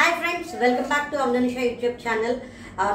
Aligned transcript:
Hi 0.00 0.14
friends 0.18 0.52
welcome 0.60 0.86
back 0.86 1.10
to 1.12 1.16
అమ్ననిష 1.16 1.56
YouTube 1.60 1.96
channel 2.02 2.36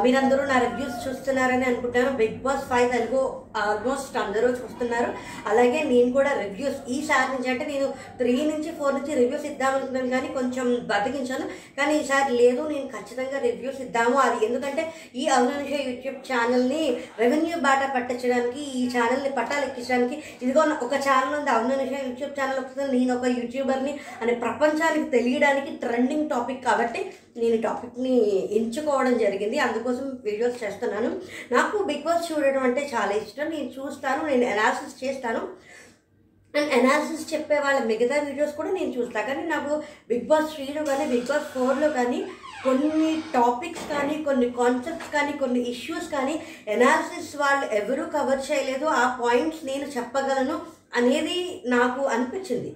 మీరందరూ 0.03 0.43
నా 0.45 0.55
reviews 0.63 0.95
చూస్తున్నారని 1.03 1.65
అనుకుంటాను 1.65 2.11
Big 2.17 2.39
Boss 2.43 2.63
five 2.69 2.87
Telugu 2.93 3.21
almost 3.61 4.15
అందరూ 4.23 4.47
చూస్తున్నారు. 4.59 5.09
అలాగే 5.49 5.79
నేను 5.91 6.09
కూడా 6.17 6.31
రివ్యూస్ 6.43 6.79
ఈసారి 6.95 7.27
నుంచి 7.33 7.49
అంటే 7.53 7.65
నేను 7.73 7.87
త్రీ 8.21 8.35
నుంచి 8.51 8.69
ఫోర్ 8.79 8.95
నుంచి 8.97 9.13
రివ్యూస్ 9.21 9.47
ఇద్దామనుకున్నాను 9.51 10.09
కానీ 10.15 10.29
కొంచెం 10.37 10.67
బతికించాను. 10.91 11.47
కానీ 11.79 11.93
ఈసారి 12.01 12.31
లేదు 12.41 12.61
నేను 12.73 12.87
ఖచ్చితంగా 12.95 13.39
రివ్యూస్ 13.47 13.81
ఇద్దాము. 13.87 14.17
అది 14.25 14.39
ఎందుకంటే 14.49 14.85
ఈ 15.21 15.25
అమ్ననిష 15.37 15.73
యూట్యూబ్ 15.89 16.19
ఛానల్ని 16.29 16.83
రెవెన్యూ 17.23 17.57
బాట 17.67 17.81
పట్టించడానికి 17.97 18.63
ఈ 18.81 18.83
ఛానల్ని 18.95 19.33
పట్టాలెక్కించడానికి 19.39 20.17
ఇదిగో 20.43 20.63
ఒక 20.87 20.95
ఛానల్ 21.07 21.35
ఉంది 21.39 21.51
అమ్ననిష 21.57 21.93
యూట్యూబ్ 22.07 22.33
ఛానల్ 22.39 22.59
వస్తుంది. 22.63 22.89
నేను 22.97 23.11
ఒక 23.17 23.27
యూట్యూబర్ని 23.39 23.93
అనే 24.21 24.33
ప్రపంచానికి 24.45 25.07
తెలియడానికి 25.17 25.71
ట్రెండింగ్ 25.83 26.29
టాపిక్ 26.33 26.65
కాబట్టి 26.69 27.01
నేను 27.41 27.55
ఈ 27.57 27.61
టాపిక్ని 27.65 28.13
ఎంచుకోవడం 28.57 29.15
జరిగింది. 29.23 29.57
అందుకోసం 29.63 30.05
వీడియోస్ 30.27 30.61
చేస్తున్నాను. 30.63 31.09
నాకు 31.55 31.77
బిగ్ 31.89 32.05
బాస్ 32.05 32.27
చూడడం 32.29 32.63
అంటే 32.67 32.81
చాలా 32.93 33.13
ఇష్టం. 33.23 33.44
నేను 33.53 33.69
చూస్తాను 33.77 34.21
నేను 34.29 34.45
అనాలిసిస్ 34.53 35.01
చేస్తాను. 35.03 35.41
అండ్ 36.53 36.73
అనాలిసిస్ 36.79 37.29
చెప్పే 37.33 37.57
వాళ్ళ 37.63 37.79
మిగతా 37.91 38.17
వీడియోస్ 38.27 38.57
కూడా 38.57 38.71
నేను 38.79 38.91
చూస్తాను 38.97 39.27
కానీ 39.29 39.43
నాకు 39.53 39.71
బిగ్ 40.11 40.27
బాస్ 40.29 40.51
త్రీలో 40.53 40.83
కానీ 40.89 41.05
బిగ్ 41.13 41.29
బాస్ 41.31 41.47
ఫోర్లో 41.53 41.89
కానీ 41.97 42.19
కొన్ని 42.65 43.09
టాపిక్స్ 43.33 43.85
కానీ 43.93 44.15
కొన్ని 44.27 44.47
కాన్సెప్ట్స్ 44.59 45.09
కానీ 45.15 45.33
కొన్ని 45.41 45.61
ఇష్యూస్ 45.73 46.07
కానీ 46.13 46.35
ఎనాలిసిస్ 46.75 47.31
వాళ్ళు 47.41 47.65
ఎవరూ 47.79 48.05
కవర్ 48.15 48.41
చేయలేదు. 48.47 48.85
ఆ 49.01 49.03
పాయింట్స్ 49.21 49.61
నేను 49.69 49.87
చెప్పగలను 49.97 50.55
అనేది 50.99 51.37
నాకు 51.75 52.01
అనిపించింది. 52.15 52.71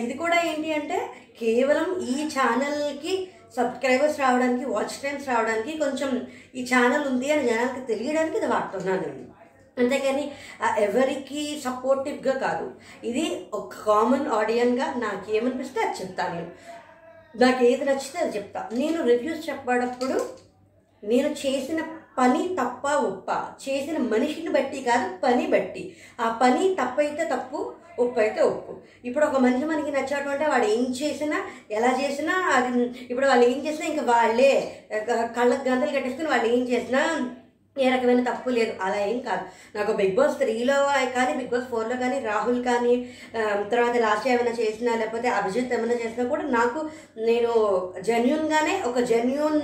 ఇది 0.00 0.14
కూడా 0.22 0.36
ఏంటి 0.50 0.68
అంటే 0.78 0.98
కేవలం 1.40 1.88
ఈ 2.14 2.16
ఛానల్కి 2.34 3.14
సబ్స్క్రైబర్స్ 3.56 4.20
రావడానికి 4.24 4.66
వాచ్ 4.74 4.98
టైమ్స్ 5.02 5.28
రావడానికి 5.32 5.72
కొంచెం 5.84 6.10
ఈ 6.58 6.62
ఛానల్ 6.72 7.06
ఉంది 7.12 7.28
అని 7.34 7.48
జనానికి 7.50 7.82
తెలియడానికి 7.92 8.38
ఇది 8.40 8.50
వాడుతున్నాను 8.54 9.02
నేను. 9.06 9.33
అంతేకాని 9.78 10.24
ఎవరికి 10.78 11.62
సపోర్టివ్గా 11.64 12.34
కాదు. 12.38 12.66
ఇది 13.06 13.46
ఒక 13.54 13.72
కామన్ 13.86 14.26
ఆడియన్గా 14.28 14.86
నాకు 14.96 15.32
ఏమనిపిస్తే 15.36 15.80
అది 15.80 16.02
చెప్తాను 16.02 16.34
నేను. 16.34 16.50
నాకు 17.42 17.64
ఏది 17.64 17.84
నచ్చితే 17.84 18.18
అది 18.18 18.36
చెప్తా. 18.36 18.68
నేను 18.72 18.98
రివ్యూస్ 19.02 19.48
చెప్పేటప్పుడు 19.48 20.18
నేను 21.04 21.28
చేసిన 21.28 21.80
పని 22.18 22.56
తప్ప 22.60 22.94
ఉప్ప. 22.94 23.30
చేసిన 23.64 23.98
మనిషిని 23.98 24.48
బట్టి 24.48 24.80
కాదు 24.82 25.16
పని 25.24 25.46
బట్టి. 25.46 25.96
ఆ 26.20 26.38
పని 26.42 26.76
తప్పైతే 26.80 27.24
తప్పు 27.24 27.72
ఉప్పు 27.98 28.20
అయితే 28.20 28.42
ఉప్పు. 28.42 28.72
ఇప్పుడు 29.04 29.24
ఒక 29.26 29.36
మనిషి 29.36 29.64
మనకి 29.64 29.90
నచ్చాడు 29.90 30.28
అంటే 30.28 30.46
వాడు 30.46 30.64
ఏం 30.64 30.84
చేసినా 30.92 31.38
ఎలా 31.70 31.90
చేసినా 32.00 32.32
అది 32.32 32.82
ఇప్పుడు 33.10 33.26
వాళ్ళు 33.26 33.46
ఏం 33.46 33.66
చేసినా 33.66 33.86
ఇంకా 33.86 34.04
వాళ్ళే 34.12 34.52
కళ్ళకు 35.36 35.68
గంతలు 35.68 35.92
కట్టేసుకుని 35.96 36.28
వాళ్ళు 36.28 36.46
ఏం 36.46 36.62
చేసినా 36.68 37.02
ఏ 37.76 37.86
రకమైన 37.90 38.22
తప్పు 38.24 38.48
లేదు. 38.50 38.72
అలా 38.80 38.98
ఏం 39.10 39.18
కాదు. 39.20 39.44
నాకు 39.76 39.92
బిగ్ 39.92 40.16
బాస్ 40.16 40.36
త్రీలో 40.38 40.76
కానీ 41.14 41.32
బిగ్ 41.34 41.52
బాస్ 41.54 41.68
ఫోర్లో 41.70 41.96
కానీ 41.96 42.18
రాహుల్ 42.20 42.60
కానీ 42.64 42.94
తర్వాత 43.72 43.94
లాస్ట్ 43.96 44.28
ఏమైనా 44.28 44.54
చేసినా 44.60 44.92
లేకపోతే 44.96 45.28
అభిజిత్ 45.28 45.74
ఏమైనా 45.74 45.96
చేసినా 46.04 46.24
కూడా 46.28 46.44
నాకు 46.58 46.80
నేను 47.28 47.52
జెన్యున్గానే 48.10 48.76
ఒక 48.86 48.98
జెన్యున్ 49.12 49.60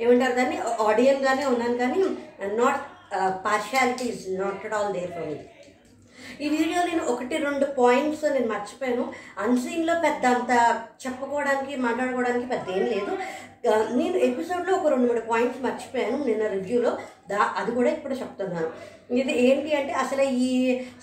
ఏమంటారు 0.00 0.34
దాన్ని 0.34 0.58
ఆడియన్గానే 0.88 1.44
ఉన్నాను 1.44 1.76
కానీ 1.76 2.02
not 2.56 2.82
partiality 3.44 4.04
is 4.04 4.24
not 4.40 4.66
at 4.66 4.74
all 4.74 4.92
there 4.92 5.12
for 5.12 5.28
me 5.28 5.38
ఈ 6.42 6.48
వీడియో 6.48 6.80
నేను 6.88 7.04
ఒకటి 7.12 7.36
రెండు 7.46 7.66
పాయింట్స్ 7.78 8.24
నేను 8.34 8.48
మర్చిపోయాను. 8.52 9.04
అన్సీన్లో 9.44 9.94
పెద్ద 10.04 10.24
అంత 10.34 10.52
చెప్పుకోవడానికి 11.04 11.72
మాట్లాడుకోవడానికి 11.84 12.46
పెద్ద 12.52 12.66
ఏం 12.76 12.84
లేదు. 12.94 13.12
నేను 14.00 14.16
ఎపిసోడ్లో 14.28 14.72
ఒక 14.76 14.88
రెండు 14.92 15.06
మూడు 15.10 15.22
పాయింట్స్ 15.30 15.62
మర్చిపోయాను 15.66 16.18
నిన్న 16.24 16.44
రివ్యూలో. 16.56 16.92
దా 17.30 17.40
అది 17.60 17.70
కూడా 17.78 17.90
ఇప్పుడు 17.90 18.14
చెప్తున్నాను. 18.20 18.70
ఇది 19.20 19.34
ఏంటి 19.46 19.70
అంటే 19.78 19.92
అసలు 20.04 20.24
ఈ 20.48 20.50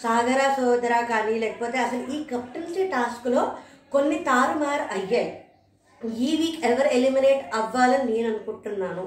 సాగర 0.03 0.41
సోదర 0.57 0.93
కానీ 1.11 1.35
లేకపోతే 1.43 1.77
అసలు 1.85 2.03
ఈ 2.15 2.19
కెప్టెన్సీ 2.31 2.83
టాస్క్లో 2.95 3.43
కొన్ని 3.95 4.19
తారుమారు 4.29 4.85
అయ్యాయి. 4.97 5.31
ఈ 6.27 6.29
వీక్ 6.41 6.65
ఎవరు 6.71 6.89
ఎలిమినేట్ 6.99 7.43
అవ్వాలని 7.55 8.05
నేను 8.13 8.27
అనుకుంటున్నాను? 8.33 9.03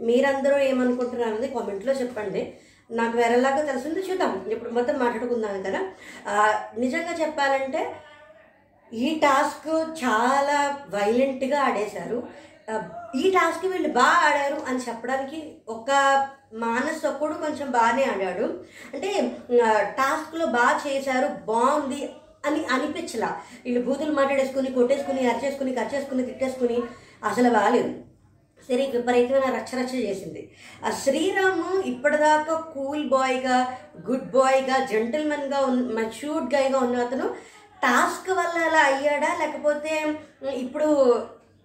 మీరందరూ 0.00 0.56
ఏమనుకుంటున్నారు 0.70 1.30
అనేది 1.30 1.48
కామెంట్లో 1.54 1.92
చెప్పండి. 1.92 2.42
నాకు 2.90 3.16
వేరేలాగా 3.16 3.62
తెలిసింది 3.62 4.00
చూద్దాం. 4.00 4.46
ఇప్పుడు 4.52 4.70
మొత్తం 4.70 4.98
మాట్లాడుకుందాం 4.98 5.62
కదా. 5.62 5.80
నిజంగా 6.78 7.12
చెప్పాలంటే 7.20 7.94
ఈ 8.92 9.20
టాస్క్ 9.22 9.68
చాలా 10.04 10.76
వైలెంట్గా 10.88 11.60
ఆడేశారు. 11.62 12.18
ఈ 13.16 13.30
టాస్క్ 13.30 13.66
వీళ్ళు 13.66 13.88
బాగా 13.88 14.18
ఆడారు 14.28 14.62
అని 14.68 14.78
చెప్పడానికి 14.78 15.56
ఒక 15.68 15.90
మానస్ 16.54 17.06
ఒక్కడు 17.06 17.34
కొంచెం 17.34 17.70
బాగానే 17.70 18.04
ఆడాడు. 18.04 18.64
అంటే 18.94 19.36
టాస్క్లో 19.98 20.46
బాగా 20.46 20.80
చేశారు 20.86 21.26
బాగుంది 21.26 22.10
అని 22.46 22.64
అనిపించలా. 22.64 23.36
వీళ్ళు 23.64 23.82
బూతులు 23.86 24.12
మాట్లాడేసుకుని 24.12 24.72
కొట్టేసుకుని 24.72 25.28
అరిచేసుకుని 25.28 25.74
కరిచేసుకుని 25.74 26.26
తిట్టేసుకుని 26.26 26.82
అసలు 27.24 27.50
బాగాలేదు. 27.50 28.13
సరే 28.66 28.84
విపరీతమైన 28.94 29.48
రచ్చరచ్చ 29.56 29.94
చేసింది. 30.06 30.42
ఆ 30.86 30.90
శ్రీరాము 31.02 31.70
ఇప్పటిదాకా 31.92 32.54
కూల్ 32.74 33.04
బాయ్గా 33.14 33.56
గుడ్ 34.08 34.28
బాయ్గా 34.36 34.78
జెంటిల్మెన్గా 34.92 35.60
ఉన్న 35.70 35.82
మెచ్యూర్డ్ 36.00 36.52
గైగా 36.54 36.78
ఉన్న 36.86 37.06
అతను 37.06 37.26
టాస్క్ 37.84 38.28
వల్ల 38.38 38.56
అలా 38.68 38.82
అయ్యాడా? 38.90 39.30
లేకపోతే 39.40 39.94
ఇప్పుడు 40.64 40.88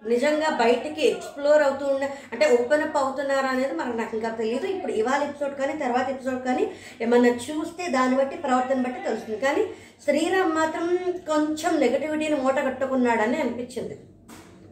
నిజంగా 0.02 0.50
బయటికి 0.62 1.02
ఎక్స్ప్లోర్ 1.12 1.62
అవుతూ 1.66 1.86
ఉండ 1.94 2.04
అంటే 2.34 2.46
ఓపెన్ 2.58 2.84
అప్ 2.86 2.98
అవుతున్నారా 2.98 3.50
అనేది 3.54 3.74
మనకు 3.80 3.98
నాకు 4.02 4.14
ఇంకా 4.18 4.30
తెలియదు 4.42 4.68
ఇప్పుడు 4.68 4.94
ఇవాళ 5.00 5.22
ఎపిసోడ్ 5.24 5.56
కానీ 5.62 5.74
తర్వాత 5.84 6.08
ఎపిసోడ్ 6.10 6.42
కానీ 6.48 6.66
ఏమన్నా 7.06 7.32
చూస్తే 7.48 7.84
దాన్ని 7.96 8.18
బట్టి 8.20 8.36
ప్రవర్తన 8.46 8.86
బట్టి 8.86 9.00
తెలుస్తుంది. 9.08 9.40
కానీ 9.46 9.64
శ్రీరామ్ 10.06 10.54
మాత్రం 10.60 10.86
కొంచెం 11.32 11.74
నెగటివిటీని 11.84 12.38
మూట 12.44 12.58
కట్టుకున్నాడని 12.68 13.40
అనిపించింది. 13.42 13.98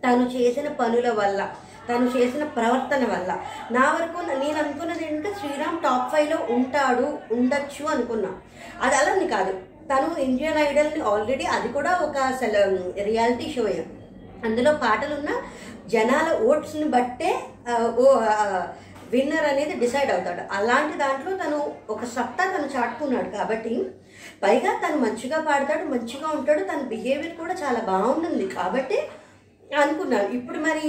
తను 0.03 0.25
చేసిన 0.35 0.67
పనుల 0.79 1.09
వల్ల. 1.21 1.41
తను 1.87 2.07
చేసిన 2.15 2.43
ప్రవర్తన 2.57 3.03
వల్ల. 3.13 3.31
నా 3.77 3.85
వరకు 3.95 4.17
నేను 4.29 4.57
అనుకున్నది 4.63 5.03
ఏంటంటే 5.07 5.31
శ్రీరామ్ 5.39 5.81
టాప్ 5.85 6.09
ఫైవ్లో 6.13 6.39
ఉంటాడు 6.55 7.07
ఉండొచ్చు 7.37 7.83
అనుకున్నా. 7.93 8.31
అది 8.85 8.95
అలాని 9.01 9.27
కాదు. 9.35 9.53
తను 9.91 10.07
ఇండియన్ 10.27 10.59
ఐడల్ని 10.65 11.01
ఆల్రెడీ 11.11 11.45
అది 11.57 11.69
కూడా 11.77 11.91
ఒక 12.07 12.17
అసలు 12.31 12.63
రియాలిటీ 13.09 13.47
షోయే 13.55 13.85
అందులో 14.47 14.71
పాటలున్న 14.83 15.29
జనాల 15.93 16.29
ఓట్స్ని 16.47 16.87
బట్టే 16.95 17.29
ఓ 18.01 18.07
విన్నర్ 19.11 19.47
అనేది 19.51 19.73
డిసైడ్ 19.81 20.09
అవుతాడు. 20.13 20.41
అలాంటి 20.57 20.95
దాంట్లో 21.01 21.31
తను 21.41 21.57
ఒక 21.93 22.05
సత్తా 22.15 22.45
తను 22.53 22.67
చాటుకున్నాడు 22.73 23.29
కాబట్టి 23.37 23.73
పైగా 24.43 24.71
తను 24.83 24.97
మంచిగా 25.03 25.37
పాడతాడు 25.47 25.83
మంచిగా 25.93 26.27
ఉంటాడు 26.37 26.63
తన 26.71 26.81
బిహేవియర్ 26.93 27.37
కూడా 27.41 27.55
చాలా 27.61 27.79
బాగుంటుంది 27.91 28.47
కాబట్టి 28.57 28.97
అనుకున్నాను. 29.83 30.27
ఇప్పుడు 30.37 30.59
మరి 30.67 30.87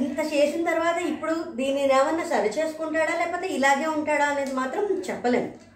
ఇంత 0.00 0.20
చేసిన 0.34 0.70
తర్వాత 0.70 0.98
ఇప్పుడు 0.98 1.32
దీనిని 1.32 1.94
ఏమన్నా 1.94 2.24
సరి 2.24 2.48
చేసుకుంటాడా 2.48 3.14
లేకపోతే 3.18 3.48
ఇలాగే 3.48 3.86
ఉంటాడా 3.86 4.26
అనేది 4.26 4.52
మాత్రం 4.52 4.84
చెప్పలేము. 5.10 5.74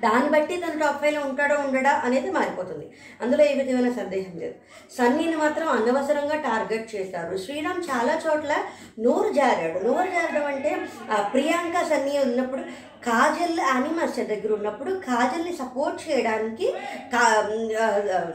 దాన్ని 0.00 0.30
బట్టి 0.30 0.56
తను 0.56 0.78
టాప్ 0.78 1.00
ఫైవ్లో 1.02 1.20
ఉంటాడో 1.20 1.54
ఉండడా 1.54 1.90
అనేది 2.04 2.30
మారిపోతుంది. 2.30 2.90
అందులో 3.22 3.44
ఏ 3.44 3.54
విధమైన 3.54 3.92
సందేహం 3.92 4.38
లేదు. 4.38 4.54
సన్నీని 4.98 5.36
మాత్రం 5.36 5.68
అనవసరంగా 5.68 6.36
టార్గెట్ 6.36 6.94
చేశారు. 6.94 7.36
శ్రీరామ్ 7.36 7.82
చాలా 7.90 8.20
చోట్ల 8.26 8.52
నోరు 8.98 9.30
జారాడు. 9.32 9.78
నోరు 9.86 10.10
జారడం 10.10 10.46
అంటే 10.46 10.72
ప్రియాంక 11.32 11.76
సన్నీ 11.88 12.18
ఉన్నప్పుడు 12.18 12.62
కాజల్ 13.06 13.58
యానిమాస్ 13.60 14.18
దగ్గర 14.28 14.52
ఉన్నప్పుడు 14.52 14.90
కాజల్ని 14.90 15.52
సపోర్ట్ 15.56 16.10
చేయడానికి 16.10 16.66
కా 17.14 17.22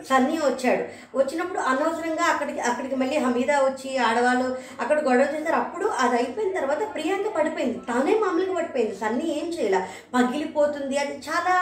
సన్నీ 0.09 0.37
వచ్చాడు. 0.37 0.83
వచ్చినప్పుడు 1.17 1.59
అనవసరంగా 1.59 2.23
అక్కడికి 2.23 2.59
అక్కడికి 2.59 2.95
మళ్ళీ 2.95 3.17
హమీదా 3.17 3.57
వచ్చి 3.59 3.97
ఆడవాళ్ళు 3.97 4.57
అక్కడ 4.81 4.97
గొడవ 5.07 5.27
చేశారు. 5.35 5.55
అప్పుడు 5.55 5.85
అది 5.85 6.15
అయిపోయిన 6.15 6.53
తర్వాత 6.59 6.93
ప్రియాంక 6.93 7.27
పడిపోయింది. 7.27 7.79
తానే 7.87 8.19
మామూలుగా 8.19 8.55
పడిపోయింది. 8.55 8.95
సన్నీ 8.95 9.27
ఏం 9.39 9.47
చేయాల? 9.47 9.79
పగిలిపోతుంది 10.13 10.97
అది 10.97 11.21
చాలా 11.29 11.55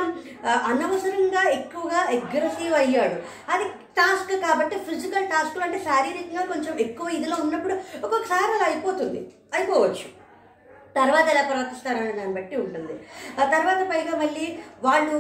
అనవసరంగా 0.71 1.49
ఎక్కువగా 1.49 1.97
అగ్రెసివ్ 1.97 2.73
అయ్యాడు. 2.73 3.19
అది 3.53 3.63
టాస్క్ 3.99 4.33
కాబట్టి 4.45 4.75
ఫిజికల్ 4.89 5.27
టాస్క్లు 5.33 5.63
అంటే 5.65 5.79
శారీరకంగా 5.87 6.43
కొంచెం 6.53 6.73
ఎక్కువ 6.85 7.09
ఇదిలో 7.17 7.35
ఉన్నప్పుడు 7.43 7.75
ఒక్కొక్కసారి 8.05 8.51
అలా 8.55 8.65
అయిపోతుంది. 8.71 9.21
అయిపోవచ్చు. 9.57 10.07
తర్వాత 10.97 11.25
ఎలా 11.31 11.41
ప్రవర్తిస్తారనే 11.49 12.11
దాన్ని 12.19 12.35
బట్టి 12.37 12.55
ఉంటుంది. 12.61 12.93
ఆ 13.41 13.43
తర్వాత 13.53 13.81
పైగా 13.91 14.13
మళ్ళీ 14.21 14.45
వాళ్ళు 14.85 15.17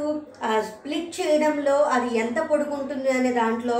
స్ప్లిట్ 0.69 1.11
చేయడంలో 1.19 1.75
అది 1.95 2.09
ఎంత 2.23 2.39
పొడుగుంటుంది 2.51 3.09
అనే 3.17 3.31
దాంట్లో 3.41 3.77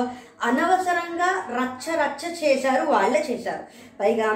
అనవసరంగా 0.49 1.29
రచ్చ 1.59 1.95
రచ్చ 2.03 2.23
చేశారు 2.43 2.83
వాళ్ళే 2.95 3.21
చేశారు. 3.29 3.63
పైగా 4.01 4.27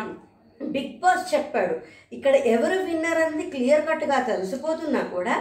బిగ్ 0.62 0.98
బాస్ 1.04 1.26
చెప్పాడు 1.34 1.76
ఇక్కడ 2.16 2.34
ఎవరు 2.56 2.78
విన్నర్ 2.88 3.22
అనేది 3.22 3.46
క్లియర్ 3.54 3.86
కట్గా 3.88 4.18
తెలిసిపోతున్నా 4.32 5.02
కూడా 5.16 5.36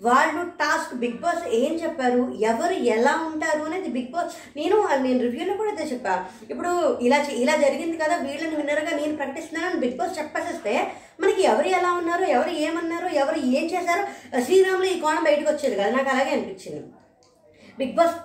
వాళ్ళు 0.00 0.40
టాస్క్ 0.60 0.94
బిగ్ 1.02 1.20
బాస్ 1.20 1.44
ఏం 1.58 1.72
చెప్పారు? 1.82 2.22
ఎవరు 2.50 2.74
ఎలా 2.94 3.14
ఉంటారు 3.28 3.62
అనేది 3.68 3.88
బిగ్ 3.88 4.10
బాస్ 4.14 4.34
నేను 4.56 4.76
నేను 5.04 5.20
రివ్యూలో 5.26 5.54
కూడా 5.56 5.70
అదే 5.72 5.84
చెప్పా. 5.92 6.14
ఇప్పుడు 6.50 6.72
ఇలా 7.06 7.18
ఇలా 7.42 7.54
జరిగింది 7.56 7.96
కదా 8.02 8.16
వీళ్ళని 8.26 8.56
విన్నర్గా 8.56 8.92
నేను 9.00 9.16
ప్రకటిస్తున్నానని 9.16 9.80
బిగ్ 9.84 9.96
బాస్ 10.00 10.18
చెప్పేసేస్తే 10.18 10.74
మనకి 11.20 11.42
ఎవరు 11.42 11.68
ఎలా 11.78 11.90
ఉన్నారు 12.00 12.24
ఎవరు 12.36 12.52
ఏమన్నారు 12.66 13.08
ఎవరు 13.22 13.38
ఏం 13.58 13.64
చేశారు? 13.74 14.04
శ్రీరాములు 14.46 14.88
ఈ 14.94 15.00
కోణం 15.00 15.24
బయటకు 15.24 15.50
వచ్చేది 15.52 15.76
కదా 15.76 15.90
నాకు 15.90 16.10
అలాగే 16.14 16.30
అనిపించింది. 16.36 16.82
బిగ్ 17.78 17.96
బాస్ 17.96 18.16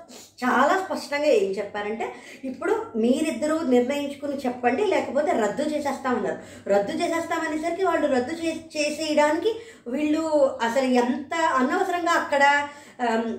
చాలా 0.46 0.84
స్పష్టంగా 0.86 1.26
ఏం 1.26 1.52
చెప్పారంటే 1.52 2.14
ఇప్పుడు 2.44 2.86
మీరిద్దరూ 2.96 3.60
నిర్ణయించుకుని 3.60 4.38
చెప్పండి 4.38 4.86
లేకపోతే 4.86 5.32
రద్దు 5.32 5.64
చేసేస్తామన్నారు 5.64 6.70
రద్దు 6.70 6.92
చేసేస్తామనేసరికి 6.92 7.86
వాళ్ళు 7.86 8.08
రద్దు 8.08 8.34
చే 8.34 8.66
చేసేయడానికి 8.78 9.60
వీళ్ళు 9.88 10.58
అసలు 10.62 10.86
ఎంత 10.86 11.36
అనవసరంగా 11.36 12.12
అక్కడ 12.12 12.68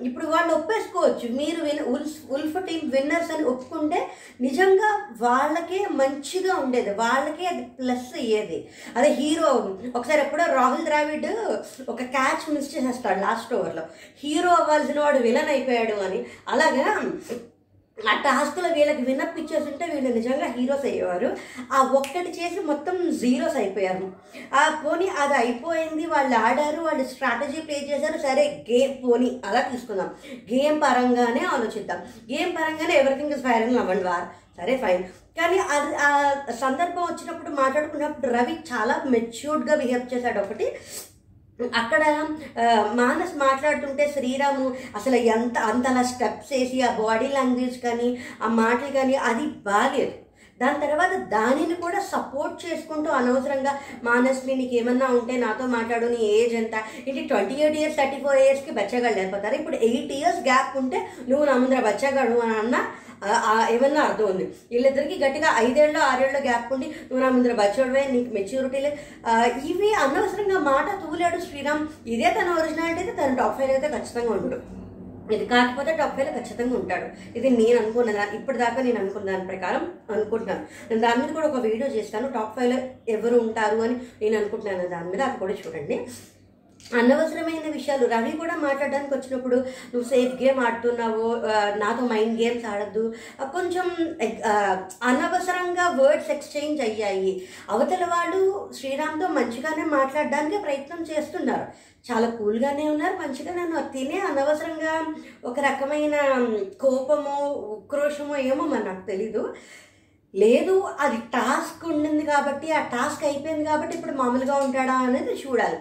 ఇప్పుడు 0.03 0.25
వాళ్ళు 0.25 0.53
ఒప్పేసుకోవచ్చు. 0.53 1.35
మీరు 1.35 1.63
win 1.63 1.79
wolf 1.79 2.31
wolf 2.31 2.65
team 2.67 2.91
winners 2.91 3.31
అని 3.31 3.43
ఒప్పుకుంటే 3.43 4.07
నిజంగా 4.41 5.07
వాళ్ళకే 5.21 5.87
మంచిగా 5.91 6.55
ఉండేది. 6.55 6.89
వాళ్ళకే 6.93 7.45
అది 7.45 7.61
ప్లస్ 7.61 8.17
అయ్యేది. 8.17 8.67
అదే 8.95 9.09
హీరో 9.11 9.77
ఒకసారి 9.95 10.21
ఎప్పుడో 10.21 10.45
రాహుల్ 10.45 10.85
ద్రావిడ్ 10.85 11.27
ఒక 11.89 12.03
క్యాచ్ 12.03 12.53
మిస్ 12.53 12.77
చేసేస్తాడు 12.77 13.19
లాస్ట్ 13.19 13.53
ఓవర్లో. 13.53 13.83
హీరో 14.23 14.49
అవ్వాల్సిన 14.49 14.99
వాడు 14.99 15.17
విలన్ 15.17 15.49
అయిపోయాడు 15.49 15.95
అని. 15.95 16.25
అలాగా 16.47 16.92
ఆ 18.09 18.13
టాస్క్లో 18.21 18.69
వీళ్ళకి 18.69 19.01
విన్నప్ 19.01 19.39
ఉంటే 19.55 19.85
వీళ్ళు 19.95 20.13
నిజంగా 20.13 20.45
హీరోస్ 20.45 20.85
అయ్యేవారు. 20.85 21.37
ఆ 21.73 21.81
ఒక్కటి 21.81 22.29
చేసి 22.29 22.59
మొత్తం 22.59 23.17
జీరోస్ 23.17 23.57
అయిపోయారు. 23.57 24.11
ఆ 24.53 24.81
పోనీ 24.85 25.07
అది 25.07 25.33
అయిపోయింది 25.33 26.05
వాళ్ళు 26.05 26.35
ఆడారు 26.35 26.81
వాళ్ళు 26.81 27.03
స్ట్రాటజీ 27.03 27.61
ప్లే 27.61 27.89
చేశారు. 27.91 28.17
సరే 28.17 28.65
గేమ్ 28.71 29.03
పోనీ 29.03 29.41
అలా 29.45 29.61
తీసుకుందాం. 29.61 30.15
గేమ్ 30.53 30.81
పరంగానే 30.81 31.45
ఆలోచిద్దాం. 31.45 31.97
గేమ్ 32.31 32.55
పరంగానే 32.55 32.95
ఎవరిథింగ్ 32.95 33.33
ఇస్ 33.33 33.43
ఫైర్ 33.43 33.77
అవ్వండి 33.77 34.03
వారు. 34.03 34.43
సరే 34.57 34.77
ఫైన్ 34.77 35.03
కానీ 35.39 35.57
అది 35.57 35.95
ఆ 35.95 36.33
సందర్భం 36.61 37.03
వచ్చినప్పుడు 37.03 37.49
మాట్లాడుకున్నప్పుడు 37.49 38.33
రవి 38.33 38.53
చాలా 38.53 39.01
మెచ్యూర్డ్గా 39.09 39.75
బిహేవ్ 39.75 40.13
చేశాడు 40.13 40.39
ఒకటి. 40.39 40.75
అక్కడ 41.79 42.03
మానస్ 43.01 43.33
మాట్లాడుతుంటే 43.45 44.03
శ్రీరాము 44.13 44.65
అసలు 44.95 45.17
ఎంత 45.35 45.57
అంతలా 45.71 46.03
స్టెప్స్ 46.11 46.51
వేసి 46.53 46.77
ఆ 46.81 46.89
బాడీ 47.01 47.27
లాంగ్వేజ్ 47.37 47.77
కానీ 47.85 48.09
ఆ 48.45 48.47
మాటలు 48.61 48.91
కానీ 48.99 49.15
అది 49.29 49.45
బాలేదు. 49.67 50.15
దాని 50.61 50.79
తర్వాత 50.83 51.13
దానిని 51.35 51.75
కూడా 51.83 51.99
సపోర్ట్ 52.11 52.57
చేసుకుంటూ 52.65 53.09
అనవసరంగా 53.19 53.71
మానస్ని 54.03 54.53
నీకు 54.55 54.75
ఏమన్నా 54.79 55.07
ఉంటే 55.19 55.33
నాతో 55.43 55.65
మాట్లాడు 55.75 56.07
నీ 56.13 56.19
ఏజ్ 56.39 56.53
ఎంత? 56.61 56.75
ఇంటి 57.07 57.21
twenty 57.31 57.55
eight 57.63 57.77
years 57.79 57.97
thirty 57.97 58.19
four 58.23 58.39
ఇయర్స్కి 58.43 58.73
బచ్చగాళ్ళు 58.79 59.19
అయిపోతారు. 59.23 59.55
ఇప్పుడు 59.61 59.77
ఎయిట్ 59.89 60.13
ఇయర్స్ 60.19 60.41
గ్యాప్ 60.49 60.77
ఉంటే 60.81 60.99
నువ్వు 61.29 61.45
నా 61.49 61.55
ముందర 61.63 61.81
బచ్చగాడు 61.89 62.37
అని 62.45 62.55
అన్నా 62.63 62.81
ఏమన్నా 63.75 64.01
అర్థం 64.07 64.27
ఉంది. 64.33 64.45
వీళ్ళిద్దరికి 64.71 65.15
గట్టిగా 65.23 65.49
ఐదేళ్ళు 65.65 65.99
ఆరేళ్ళు 66.09 66.39
గ్యాప్ 66.47 66.71
ఉండి 66.75 66.87
నువ్వు 67.07 67.21
నా 67.23 67.31
ముందర 67.35 67.55
బచ్చోడవే 67.61 68.03
నీకు 68.13 68.29
మెచ్యూరిటీ 68.37 68.79
లేదు. 68.85 68.97
ఇవి 69.71 69.89
అనవసరంగా 70.03 70.59
మాట 70.71 70.87
తూలాడు 71.03 71.39
శ్రీరామ్. 71.47 71.83
ఇదే 72.13 72.29
తన 72.37 72.55
ఒరిజినాలిటీ 72.61 73.01
అయితే 73.03 73.15
తన 73.21 73.35
టాప్ 73.41 73.57
ఫైవ్ 73.59 73.73
అయితే 73.75 73.89
ఖచ్చితంగా 73.97 74.31
ఉండడు 74.37 74.59
ఇది 75.33 75.45
కాకపోతే 75.51 75.91
టాప్ 75.99 76.15
ఫైవ్లో 76.15 76.31
ఖచ్చితంగా 76.37 76.73
ఉంటాడు. 76.79 77.05
ఇది 77.37 77.49
నేను 77.59 77.77
అనుకున్న 77.81 78.11
దాని 78.17 78.33
ఇప్పటిదాకా 78.39 78.79
నేను 78.87 78.99
అనుకున్న 79.03 79.25
దాని 79.31 79.45
ప్రకారం 79.51 79.83
అనుకుంటున్నాను. 80.15 80.63
నేను 80.89 81.01
దాని 81.05 81.19
మీద 81.21 81.31
కూడా 81.37 81.47
ఒక 81.51 81.61
వీడియో 81.67 81.87
చేస్తాను. 81.97 82.27
టాప్ 82.35 82.55
ఫైవ్లో 82.57 82.79
ఎవరు 83.15 83.35
ఉంటారు 83.45 83.77
అని 83.85 83.95
నేను 84.21 84.35
అనుకుంటున్నాను. 84.41 84.89
దాని 84.95 85.09
మీద 85.13 85.21
అది 85.29 85.39
కూడా 85.43 85.55
చూడండి. 85.61 85.97
అనవసరమైన 86.99 87.67
విషయాలు. 87.75 88.05
రవి 88.13 88.31
కూడా 88.41 88.55
మాట్లాడడానికి 88.63 89.13
వచ్చినప్పుడు 89.15 89.57
నువ్వు 89.93 90.05
సేఫ్ 90.09 90.33
గేమ్ 90.41 90.59
ఆడుతున్నావు 90.65 91.27
నాతో 91.81 92.03
మైండ్ 92.13 92.35
గేమ్స్ 92.41 92.65
ఆడద్దు. 92.71 93.03
కొంచెం 93.55 93.87
అనవసరంగా 95.11 95.85
వర్డ్స్ 96.01 96.31
ఎక్స్చేంజ్ 96.35 96.81
అయ్యాయి. 96.87 97.33
అవతల 97.69 98.05
వాళ్ళు 98.15 98.41
శ్రీరామ్తో 98.79 99.27
మంచిగానే 99.39 99.85
మాట్లాడడానికి 99.97 100.59
ప్రయత్నం 100.65 101.01
చేస్తున్నారు. 101.11 101.67
చాలా 102.09 102.29
కూల్గానే 102.29 102.85
ఉన్నారు 102.89 103.15
మంచిగానే 103.21 103.61
ఉన్నారు 103.67 103.87
తినే 103.93 104.17
అనవసరంగా 104.29 104.95
ఒక 105.49 105.59
రకమైన 105.59 106.15
కోపమో 106.81 107.37
ఉక్రోషమో 107.77 108.35
ఏమో 108.49 108.63
మరి 108.73 108.83
నాకు 108.83 109.03
తెలీదు. 109.11 109.43
లేదు 110.33 110.75
అది 110.99 111.17
టాస్క్ 111.33 111.83
ఉండింది 111.93 112.23
కాబట్టి 112.25 112.67
ఆ 112.71 112.79
టాస్క్ 112.93 113.23
అయిపోయింది 113.23 113.65
కాబట్టి 113.69 113.95
ఇప్పుడు 113.97 114.15
మామూలుగా 114.21 114.55
ఉంటాడా 114.65 114.95
అనేది 115.07 115.33
చూడాలి. 115.43 115.79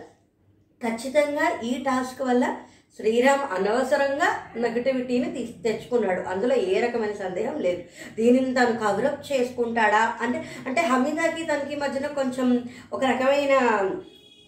ఖచ్చితంగా 0.88 1.60
ఈ 1.64 1.82
టాస్క్ 1.82 2.22
వల్ల 2.22 2.56
శ్రీరామ్ 2.96 3.40
అనవసరంగా 3.40 4.28
నెగటివిటీని 4.56 5.32
తీసి 5.32 5.62
తెచ్చుకున్నాడు. 5.62 6.20
అందులో 6.20 6.56
ఏ 6.56 6.80
రకమైన 6.80 7.12
సందేహం 7.12 7.58
లేదు. 7.58 7.82
దీనిని 8.16 8.54
తను 8.54 8.78
కవరప్ 8.78 9.32
చేసుకుంటాడా? 9.32 10.16
అంటే 10.20 10.44
అంటే 10.66 10.80
హమీదాకి 10.80 11.44
తనకి 11.44 11.76
మధ్యన 11.76 12.06
కొంచెం 12.06 12.64
ఒక 12.92 13.04
రకమైన 13.04 13.54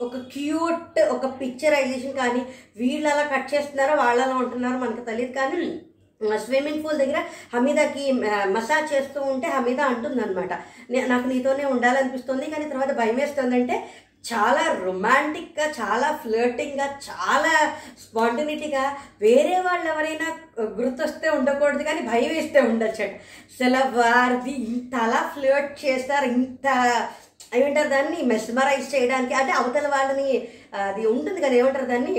ఒక 0.01 0.17
క్యూట్ 0.17 1.01
ఒక 1.01 1.41
పిక్చరైజేషన్ 1.41 2.13
కానీ 2.13 2.43
వీళ్ళు 2.77 3.09
అలా 3.09 3.23
కట్ 3.23 3.55
చేస్తున్నారో 3.55 3.95
వాళ్ళు 3.95 4.23
అలా 4.23 4.37
ఉంటున్నారో 4.37 4.79
మనకు 4.79 5.01
తెలియదు 5.01 5.33
కానీ 5.33 5.83
స్విమ్మింగ్ 6.37 6.85
పూల్ 6.85 6.99
దగ్గర 6.99 7.23
హమీదాకి 7.55 8.13
మసాజ్ 8.53 8.95
చేస్తూ 8.95 9.23
ఉంటే 9.23 9.47
హమీద 9.49 9.81
అంటుందన్నమాట. 9.81 10.53
"నే- 10.91 11.09
నాకు 11.09 11.29
నీతోనే 11.29 11.65
ఉండాలనిపిస్తుంది 11.65 12.51
కానీ 12.51 12.65
తర్వాత 12.65 12.97
భయం 12.97 13.17
వేస్తుందంటే 13.17 13.89
చాలా 14.25 14.63
రొమాంటిక్గా 14.85 15.67
చాలా 15.79 16.09
ఫ్లర్టింగ్గా 16.23 16.87
చాలా 17.09 17.55
స్పాంటినిటీగా 18.05 18.85
వేరే 19.21 19.57
వాళ్ళు 19.61 19.87
ఎవరైనా 19.91 20.29
గుర్తొస్తే 20.79 21.29
ఉండకూడదు 21.31 21.83
కానీ 21.83 22.03
భయం 22.03 22.33
వేస్తే 22.33 22.61
ఉండొచ్చట 22.63 23.13
అసలు 23.53 23.83
వారిది 23.99 24.55
ఇంతలా 24.69 25.21
ఫ్లర్ట్ 25.35 25.73
చేస్తారు 25.85 26.29
ఇంత 26.33 26.67
ఏమంటారు 27.55 27.89
దాన్ని 27.89 28.19
మెస్మరైజ్ 28.25 28.87
చేయడానికి 28.95 29.35
అంటే 29.35 29.53
అవతల 29.53 29.87
వాళ్ళని 29.89 30.29
అది 30.83 31.03
ఉంటుంది 31.07 31.39
కదా 31.41 31.55
ఏమంటారు 31.55 31.87
దాన్ని 31.87 32.15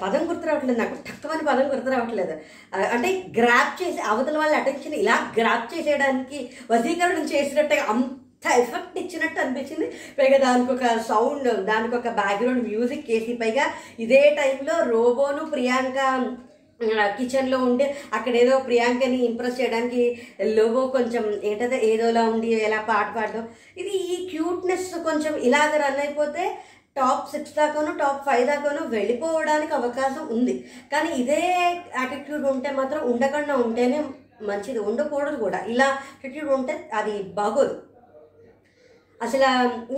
పదం 0.00 0.22
గుర్తు 0.28 0.46
రావట్లేదు 0.46 0.78
నాకు 0.78 0.96
తక్కువని 1.08 1.44
పదం 1.44 1.66
గుర్తు 1.68 1.90
రావట్లేదు 1.90 2.34
అంటే 2.94 3.10
గ్రాప్ 3.38 3.74
చేసి 3.82 4.00
అవతల 4.08 4.36
వాళ్ళ 4.38 4.54
అటెన్షన్ 4.56 4.94
ఇలా 4.94 5.16
గ్రాప్ 5.38 5.66
చేసేయడానికి 5.74 6.38
వసీకరణం 6.70 7.26
చేసినట్టుగా 7.34 7.84
అంత 7.86 8.23
ఎఫెక్ట్ 8.62 8.96
ఇచ్చినట్టు 9.02 9.38
అనిపించింది. 9.42 9.86
పైగా 10.18 10.38
దానికి 10.46 10.72
ఒక 10.76 10.94
సౌండ్ 11.10 11.48
దానికి 11.70 11.94
ఒక 12.00 12.10
బ్యాక్గ్రౌండ్ 12.22 12.66
మ్యూజిక్ 12.70 13.10
వేసి 13.12 13.34
పైగా 13.44 13.66
ఇదే 14.06 14.22
టైంలో 14.40 14.76
రోబోను 14.94 15.44
ప్రియాంక 15.54 16.00
కిచెన్లో 17.18 17.58
ఉండి 17.66 17.84
అక్కడ 18.16 18.32
ఏదో 18.40 18.54
ప్రియాంకని 18.68 19.18
ఇంప్రెస్ 19.26 19.58
చేయడానికి 19.60 20.02
లోగో 20.56 20.82
కొంచెం 20.96 21.24
ఏంటంటే 21.48 21.76
ఏదోలా 21.90 22.22
ఉండి 22.32 22.48
ఎలా 22.68 22.80
పాట 22.88 23.06
పాడడం. 23.16 23.44
ఇది 23.80 23.92
ఈ 24.14 24.16
క్యూట్నెస్ 24.32 24.88
కొంచెం 25.08 25.34
ఇలాగ 25.48 25.70
రన్ 25.84 26.00
అయిపోతే 26.04 26.44
టాప్ 26.96 27.30
సిక్స్ 27.32 27.54
దాకాను 27.58 27.92
టాప్ 28.02 28.20
ఫైవ్ 28.26 28.44
దాకాను 28.50 28.82
వెళ్ళిపోవడానికి 28.96 29.72
అవకాశం 29.78 30.24
ఉంది. 30.36 30.54
కానీ 30.92 31.10
ఇదే 31.22 31.40
యాటిట్యూడ్ 32.00 32.44
ఉంటే 32.52 32.72
మాత్రం 32.80 33.00
ఉండకుండా 33.12 33.56
ఉంటేనే 33.64 33.98
మంచిది. 34.50 34.78
ఉండకూడదు 34.90 35.36
కూడా. 35.44 35.58
ఇలా 35.72 35.88
యాటిట్యూడ్ 35.88 36.52
ఉంటే 36.58 36.76
అది 37.00 37.16
బాగోదు. 37.40 37.74
అసలు 39.22 39.42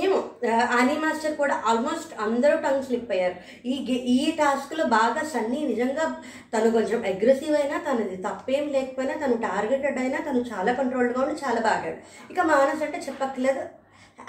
ఏమో 0.02 0.24
ఆనీ 0.52 0.96
మాస్టర్ 0.96 1.36
కూడా 1.36 1.62
ఆల్మోస్ట్ 1.66 2.20
అందరూ 2.20 2.56
టంగ్ 2.56 2.82
స్లిప్ 2.82 3.12
అయ్యారు. 3.12 3.34
ఈ 3.66 3.86
గే- 3.90 4.04
ఈ 4.04 4.30
టాస్క్లో 4.36 4.84
బాగా 4.84 5.24
సన్నీ 5.24 5.66
నిజంగా 5.66 6.16
తను 6.56 6.70
కొంచెం 6.70 7.04
అగ్రెసివ్ 7.14 7.56
అయినా 7.56 7.78
తనది 7.78 8.16
తప్పేం 8.16 8.68
లేకపోయినా 8.68 9.14
తను 9.14 9.36
టార్గెటెడ్ 9.36 9.98
అయినా 9.98 10.18
తను 10.18 10.38
చాలా 10.38 10.72
కంట్రోల్డ్గా 10.72 11.24
ఉండి 11.24 11.40
చాలా 11.48 11.60
బాగాడు 11.60 11.96
ఇక 12.32 12.40
మానస్ 12.40 12.82
అంటే 12.82 12.98
చెప్పక్కర్లేదు. 12.98 13.60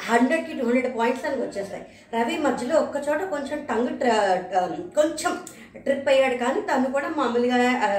హండ్రెడ్కి 0.10 0.54
టూ 0.54 0.66
హండ్రెడ్ 0.66 0.98
పాయింట్స్ 0.98 1.26
తనకు 1.26 1.42
వచ్చేస్తాయి 1.42 1.86
రవి 2.14 2.38
మధ్యలో 2.38 2.80
ఒక్క 2.80 3.10
చోట 3.10 3.22
కొంచెం 3.22 3.66
టంగ్ 3.66 4.00
ట్ర- 4.00 4.74
కొంచెం 4.96 5.40
ట్రిప్ 5.78 6.10
అయ్యాడు 6.10 6.38
కానీ 6.38 6.62
తను 6.62 6.92
కూడా 6.92 7.10
మామూలుగా 7.10 7.56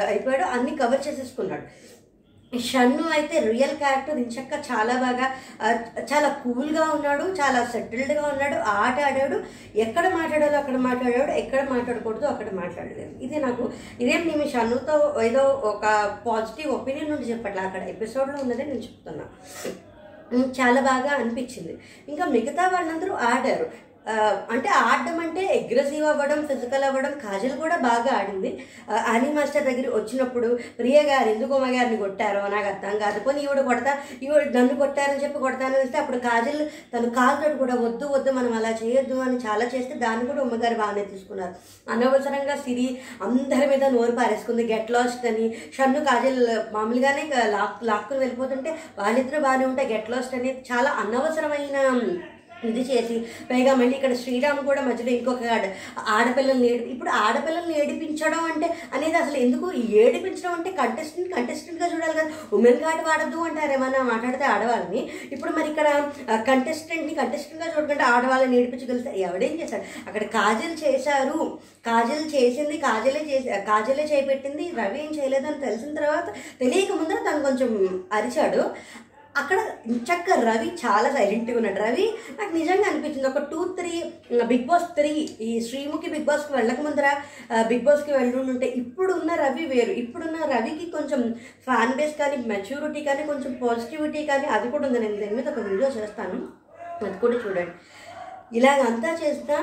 అయిపోయాడు. 0.06 0.42
అన్ని 0.42 0.76
కవర్ 0.76 1.08
చేసేసుకున్నాడు. 1.08 1.62
షన్ను 2.52 3.02
అయితే 3.16 3.38
రియల్ 3.46 3.74
క్యారెక్టర్ 3.80 4.18
ఇంచక్క 4.22 4.52
చాలా 4.68 4.94
బాగా 5.02 5.26
చాలా 6.10 6.28
కూల్గా 6.42 6.84
ఉన్నాడు 6.94 7.24
చాలా 7.40 7.60
సెటిల్డ్గా 7.72 8.22
ఉన్నాడు 8.32 8.56
ఆట 8.82 8.96
ఆడాడు. 9.08 9.38
ఎక్కడ 9.84 10.04
మాట్లాడాలో 10.14 10.56
అక్కడ 10.58 10.76
మాట్లాడాడు 10.86 11.32
ఎక్కడ 11.42 11.60
మాట్లాడకూడదు 11.72 12.26
అక్కడ 12.26 12.48
మాట్లాడలేదు. 12.60 13.12
ఇది 13.26 13.36
నాకు 13.46 13.64
ఇదేం 14.00 14.22
నేను 14.28 14.46
షన్నుతో 14.54 14.96
ఏదో 15.28 15.42
ఒక 15.72 15.84
పాజిటివ్ 16.26 16.72
ఒపీనియన్ 16.78 17.10
నుండి 17.10 17.30
చెప్పట్లే 17.32 17.62
అక్కడ 17.68 17.82
ఎపిసోడ్లో 17.94 18.38
ఉన్నదే 18.44 18.66
నేను 18.70 18.84
చెప్తున్నా. 18.88 19.26
చాలా 20.60 20.80
బాగా 20.80 21.10
అనిపించింది. 21.20 21.74
ఇంకా 22.08 22.24
మిగతా 22.24 22.64
వాళ్ళందరూ 22.68 23.12
ఆడారు. 23.14 23.68
అంటే 24.50 24.68
ఆడడం 24.68 25.20
అంటే 25.20 25.42
అగ్రెసివ్ 25.56 26.04
అవ్వడం 26.06 26.46
ఫిజికల్ 26.46 26.84
అవ్వడం 26.84 27.10
కాజల్ 27.10 27.56
కూడా 27.58 27.76
బాగా 27.76 28.18
ఆడింది. 28.18 28.50
అని 29.06 29.32
మాస్టర్ 29.32 29.64
దగ్గర 29.64 29.86
వచ్చినప్పుడు 29.94 30.48
ప్రియ 30.78 31.02
గారు 31.02 31.28
ఎందుకు 31.28 31.54
ఉమ్మ 31.54 31.66
గారిని 31.76 31.96
కొట్టారో 31.96 32.48
నాకు 32.48 32.66
అర్థం 32.66 32.98
కాదు. 32.98 33.20
పోనీ 33.20 33.40
ఈవిడ 33.40 33.60
కొడతా 33.60 33.92
ఈవిడ 34.22 34.56
నన్ను 34.56 34.76
కొట్టారని 34.76 35.22
చెప్పి 35.24 35.38
కొడతానని 35.38 35.76
వెళ్తే 35.76 35.98
అప్పుడు 35.98 36.18
కాజల్ 36.18 36.62
తను 36.94 37.10
కాలుతో 37.10 37.56
కూడా 37.56 37.74
వద్దు 37.74 38.06
వద్దు 38.06 38.30
మనం 38.30 38.52
అలా 38.56 38.70
చేయొద్దు 38.84 39.14
అని 39.18 39.36
చాలా 39.36 39.64
చేస్తే 39.74 39.94
దాన్ని 39.94 40.26
కూడా 40.26 40.40
అమ్మగారు 40.40 40.74
బాగానే 40.74 41.04
తీసుకున్నారు. 41.04 41.54
అనవసరంగా 41.90 42.56
సిరి 42.56 42.88
అందరి 43.22 43.66
మీద 43.66 43.84
నోరు 43.84 44.12
పారేసుకుంది. 44.12 44.72
గెట్ 44.72 44.90
లాస్ట్ 44.90 45.26
అని. 45.26 45.46
షన్ను 45.76 46.00
కాజల్ 46.00 46.42
మామూలుగానే 46.74 47.24
లాక్ 47.46 47.84
లాక్కుని 47.84 48.20
వెళ్ళిపోతుంటే 48.20 48.70
వాళ్ళిద్దరూ 48.98 49.40
బాగానే 49.40 49.64
ఉంటాయి 49.64 49.92
గెట్ 49.92 50.10
లాస్ట్ 50.10 50.34
అనేది 50.34 50.64
చాలా 50.72 50.90
అనవసరమైన 50.90 51.76
ఇది 52.64 52.80
చేసి 52.80 53.18
పైగా 53.50 53.74
మళ్ళీ 53.74 53.96
ఇక్కడ 53.96 54.14
శ్రీరామ్ 54.14 54.58
కూడా 54.58 54.82
మధ్యలో 54.82 55.10
ఇంకొక 55.10 55.46
ఆడ- 55.46 55.70
ఆడపిల్లల్ని 56.08 56.66
ఏడి 56.66 56.84
ఇప్పుడు 56.84 57.10
ఆడపిల్లల్ని 57.10 57.80
ఏడిపించడం 57.80 58.40
అంటే 58.44 58.74
అనేది 58.94 59.16
అసలు 59.16 59.36
ఎందుకు 59.36 59.72
ఏడిపించడం 59.72 60.52
అంటే 60.52 60.70
కంటెస్టెంట్ 60.70 61.34
కంటెస్టెంట్గా 61.34 61.94
చూడాలి 61.94 62.12
కదా. 62.12 62.30
ఉమెన్ 62.52 62.80
కార్డు 62.80 63.02
వాడద్దు 63.02 63.36
అంటారు 63.36 63.72
ఏమన్నా 63.72 64.02
మాట్లాడితే 64.02 64.44
ఆడవాళ్ళని. 64.44 65.08
ఇప్పుడు 65.32 65.52
మరి 65.52 65.68
ఇక్కడ 65.68 66.10
కంటెస్టెంట్ని 66.46 67.14
కంటెస్టెంట్గా 67.14 67.72
చూడకుండా 67.76 68.04
ఆడవాళ్ళని 68.04 68.56
ఏడిపించగలిగితే 68.58 69.20
ఎవడేం 69.20 69.60
చేశారు 69.62 69.82
అక్కడ 70.06 70.22
కాజల్ 70.22 70.76
చేశారు. 70.84 71.58
కాజల్ 71.86 72.34
చేసింది 72.34 72.76
కాజలే 72.76 73.24
చేసి 73.30 73.48
కాజలే 73.48 74.04
చేపెట్టింది. 74.04 74.72
రవి 74.78 75.04
ఏం 75.04 75.18
చేయలేదని 75.18 75.60
తెలిసిన 75.60 75.94
తర్వాత 75.94 76.28
తెలియక 76.60 76.92
ముందర 76.92 77.16
తను 77.30 77.42
కొంచెం 77.42 77.70
అరిచాడు. 78.12 78.62
అక్కడ 79.40 79.58
చక్క 80.08 80.36
రవి 80.48 80.68
చాలా 80.82 81.08
సైలెంట్గా 81.16 81.56
ఉన్నాడు. 81.60 81.78
రవి 81.86 82.06
నాకు 82.38 82.52
నిజంగా 82.58 82.86
అనిపించింది. 82.90 83.28
ఒక 83.28 83.42
two 83.50 83.60
three 83.78 83.92
Big 84.52 84.66
Boss 84.70 84.88
three 84.98 85.12
ఈ 85.48 85.50
శ్రీముఖి 85.68 86.08
బిగ్ 86.14 86.28
బాస్కి 86.30 86.52
వెళ్ళక 86.56 86.80
ముందర 86.86 87.08
బిగ్ 87.70 87.84
బాస్కి 87.88 88.12
వెళ్ళుంటే 88.18 88.68
ఇప్పుడున్న 88.82 89.34
రవి 89.44 89.66
వేరు. 89.72 89.94
ఇప్పుడున్న 90.02 90.38
రవికి 90.54 90.86
కొంచెం 90.96 91.22
ఫ్యాన్ 91.66 91.96
బేస్ 91.98 92.16
కానీ 92.22 92.38
మెచ్యూరిటీ 92.52 93.02
కానీ 93.08 93.24
కొంచెం 93.32 93.52
పాజిటివిటీ 93.62 94.22
కానీ 94.32 94.48
అది 94.58 94.70
కూడా 94.74 94.86
ఉంది. 94.88 95.00
నేను 95.06 95.18
దీని 95.22 95.36
మీద 95.40 95.48
ఒక 95.54 95.64
వీడియో 95.70 95.90
చేస్తాను. 95.98 96.40
అది 97.06 97.16
కూడా 97.24 97.36
చూడండి. 97.44 97.74
ఇలాగంతా 98.58 99.10
చేసినా 99.22 99.56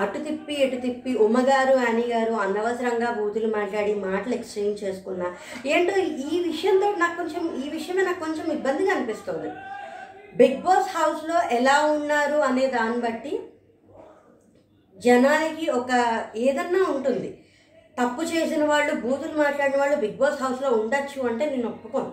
అటు 0.00 0.18
తిప్పి 0.18 0.54
ఇటు 0.64 0.78
తిప్పి 0.80 1.12
ఉమ్మగారు 1.26 1.76
అని 1.88 2.04
గారు 2.12 2.34
అనవసరంగా 2.44 3.10
బూతులు 3.10 3.48
మాట్లాడి 3.56 3.94
మాటలు 3.94 4.34
ఎక్స్చేంజ్ 4.34 4.82
చేసుకున్నా 4.84 5.28
ఏంటో 5.66 5.94
ఈ 6.32 6.40
విషయంతో 6.48 6.88
నాకు 7.02 7.16
కొంచెం 7.16 7.44
ఈ 7.64 7.68
విషయమే 7.76 8.02
నాకు 8.02 8.20
కొంచెం 8.20 8.46
ఇబ్బందిగా 8.56 8.92
అనిపిస్తుంది. 8.94 9.50
బిగ్ 10.36 10.60
బాస్ 10.66 10.90
హౌస్లో 10.96 11.38
ఎలా 11.58 11.76
ఉన్నారు 11.96 12.38
అనే 12.48 12.66
దాన్ని 12.66 13.00
బట్టి 13.06 13.32
జనానికి 14.96 15.70
ఒక 15.70 15.90
ఏదన్నా 16.36 16.82
ఉంటుంది. 16.96 17.30
తప్పు 17.98 18.22
చేసిన 18.22 18.62
వాళ్ళు 18.64 18.92
బూతులు 19.00 19.34
మాట్లాడిన 19.42 19.80
వాళ్ళు 19.80 19.96
బిగ్ 19.96 20.20
బాస్ 20.20 20.42
హౌస్లో 20.42 20.70
ఉండొచ్చు 20.70 21.20
అంటే 21.30 21.44
నేను 21.50 21.68
ఒప్పుకోను. 21.68 22.12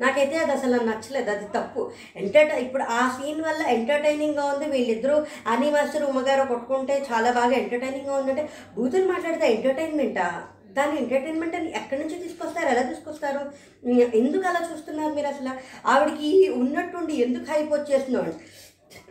నాకైతే 0.00 0.36
అది 0.42 0.52
అసలు 0.56 0.76
నచ్చలేదు 0.88 1.30
అది 1.34 1.46
తప్పు. 1.54 1.82
ఎంటర్టై 2.22 2.58
ఇప్పుడు 2.64 2.84
ఆ 2.98 3.00
సీన్ 3.16 3.40
వల్ల 3.46 3.62
ఎంటర్టైనింగ్గా 3.76 4.44
ఉంది. 4.52 4.66
వీళ్ళిద్దరూ 4.74 5.16
అని 5.52 5.68
మాస్టర్ 5.76 6.04
ఉమ్మగారు 6.10 6.44
కొట్టుకుంటే 6.52 6.96
చాలా 7.10 7.30
బాగా 7.38 7.54
ఎంటర్టైనింగ్గా 7.62 8.14
ఉందంటే 8.20 8.44
బూతులు 8.76 9.06
మాట్లాడితే 9.12 9.46
ఎంటర్టైన్మెంటా 9.54 10.26
దాని 10.78 10.94
ఎంటర్టైన్మెంట్ 11.02 11.54
అని 11.56 11.68
ఎక్కడి 11.78 11.98
నుంచి 12.00 12.16
తీసుకొస్తారు? 12.22 12.68
ఎలా 12.72 12.82
తీసుకొస్తారు? 12.88 13.42
ఎందుకు 14.20 14.44
అలా 14.50 14.60
చూస్తున్నారు 14.70 15.12
మీరు 15.18 15.28
అసలు? 15.34 15.52
ఆవిడకి 15.92 16.30
ఉన్నట్టుండి 16.62 17.14
ఎందుకు 17.26 17.46
హైప్ 17.50 17.70
వచ్చేస్తున్నాడు 17.74 18.32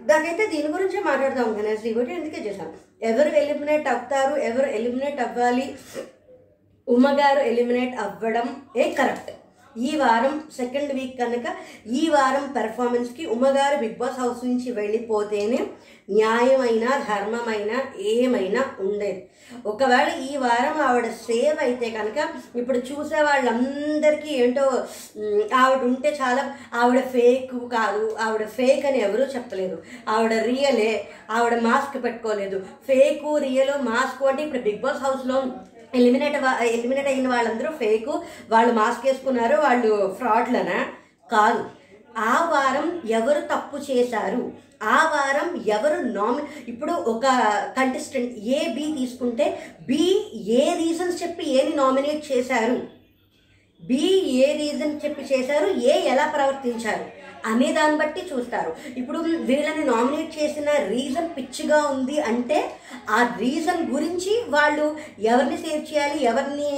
దానికైతే 0.09 0.45
దీని 0.51 0.69
గురించే 0.75 0.99
మాట్లాడదాం 1.07 1.49
కానీ 1.57 1.69
అసలు 1.75 1.89
ఇవన్నీ 1.93 2.13
ఎందుకే 2.19 2.41
చేశాను 2.47 2.73
ఎవరు 3.09 3.31
ఎలిమినేట్ 3.43 3.87
అవుతారు? 3.93 4.35
ఎవరు 4.49 4.67
ఎలిమినేట్ 4.79 5.19
అవ్వాలి? 5.25 5.65
ఉమ్మగారు 6.87 7.41
ఎలిమినేట్ 7.51 7.95
అవ్వడం 8.05 8.47
ఏ 8.77 8.85
కరెక్ట్ 8.99 9.31
ఈ 9.77 9.91
వారం 9.95 10.43
సెకండ్ 10.57 10.91
వీక్ 10.93 11.17
కనుక 11.19 11.47
ఈ 11.99 12.03
వారం 12.09 12.45
పెర్ఫార్మెన్స్కి 12.57 13.25
ఉమ్మగారు 13.25 13.77
బిగ్ 13.81 13.97
బాస్ 13.97 14.19
హౌస్ 14.19 14.43
నుంచి 14.45 14.71
వెళ్ళిపోతేనే 14.71 15.59
న్యాయమైన 16.09 16.85
ధర్మమైన 17.09 17.71
ఏమైనా 17.97 18.63
ఉండేది. 18.79 19.21
ఒకవేళ 19.65 20.09
ఈ 20.29 20.37
వారం 20.37 20.77
ఆవిడ 20.81 21.07
సేవ్ 21.25 21.59
అయితే 21.65 21.89
కనుక 21.89 22.17
ఇప్పుడు 22.55 22.77
చూసే 22.77 23.21
వాళ్ళందరికీ 23.21 24.31
ఏంటో 24.43 24.65
ఆవిడ 25.61 25.81
ఉంటే 25.83 26.17
చాలా 26.21 26.43
ఆవిడ 26.73 27.01
ఫేక్ 27.15 27.55
కాదు 27.75 28.03
ఆవిడ 28.19 28.45
ఫేక్ 28.57 28.85
అని 28.85 28.99
ఎవరూ 28.99 29.23
చెప్పలేదు. 29.35 29.77
ఆవిడ 30.07 30.33
రియలే 30.33 31.07
ఆవిడ 31.29 31.55
మాస్క్ 31.59 32.03
పెట్టుకోలేదు. 32.03 32.59
ఫేకు 32.87 33.37
రియల్ 33.37 33.73
మాస్క్ 33.89 34.23
అంటే 34.23 34.43
ఇప్పుడు 34.43 34.61
బిగ్ 34.61 34.83
బాస్ 34.85 35.03
హౌస్లో 35.03 35.37
ఎలిమినేట్ 35.93 36.35
ఎలిమినేట్ 36.63 37.07
అయిన 37.07 37.27
వాళ్ళందరూ 37.27 37.71
ఫేకు 37.71 38.23
వాళ్ళు 38.49 38.73
మాస్క్ 38.73 39.05
వేసుకున్నారు 39.05 39.55
వాళ్ళు 39.55 40.15
ఫ్రాడ్లనా 40.17 40.85
కాదు. 41.31 41.65
ఆ 42.17 42.49
వారం 42.51 43.01
ఎవరు 43.09 43.39
తప్పు 43.39 43.91
చేశారు? 43.91 44.51
ఆ 44.83 44.97
వారం 45.13 45.63
ఎవరు 45.67 46.01
నామి 46.01 46.71
ఇప్పుడు 46.71 46.91
ఒక 46.91 47.25
కంటెస్టెంట్ 47.77 48.33
ఏ 48.39 48.73
బి 48.73 48.95
తీసుకుంటే 48.97 49.59
బి 49.81 50.31
ఏ 50.47 50.73
రీజన్స్ 50.73 51.23
చెప్పి 51.23 51.43
ఏని 51.49 51.75
నామినేట్ 51.75 52.31
చేశారు? 52.31 52.77
బి 53.85 54.03
ఏ 54.45 54.53
రీజన్ 54.57 54.99
చెప్పి 55.05 55.21
చేశారు? 55.21 55.67
ఏ 55.67 56.07
ఎలా 56.07 56.27
ప్రవర్తించారు? 56.27 57.24
అనే 57.51 57.67
దాన్ని 57.77 57.97
బట్టి 58.03 58.21
చూస్తారు. 58.31 58.71
ఇప్పుడు 59.01 59.19
వీళ్ళని 59.49 59.83
నామినేట్ 59.91 60.31
చేసిన 60.39 60.69
రీజన్ 60.93 61.29
పిచ్చిగా 61.37 61.81
ఉంది 61.95 62.17
అంటే 62.31 62.59
ఆ 63.17 63.19
రీజన్ 63.43 63.83
గురించి 63.95 64.33
వాళ్ళు 64.55 64.87
ఎవరిని 65.33 65.59
సేవ్ 65.65 65.83
చేయాలి 65.91 66.19
ఎవరిని 66.31 66.71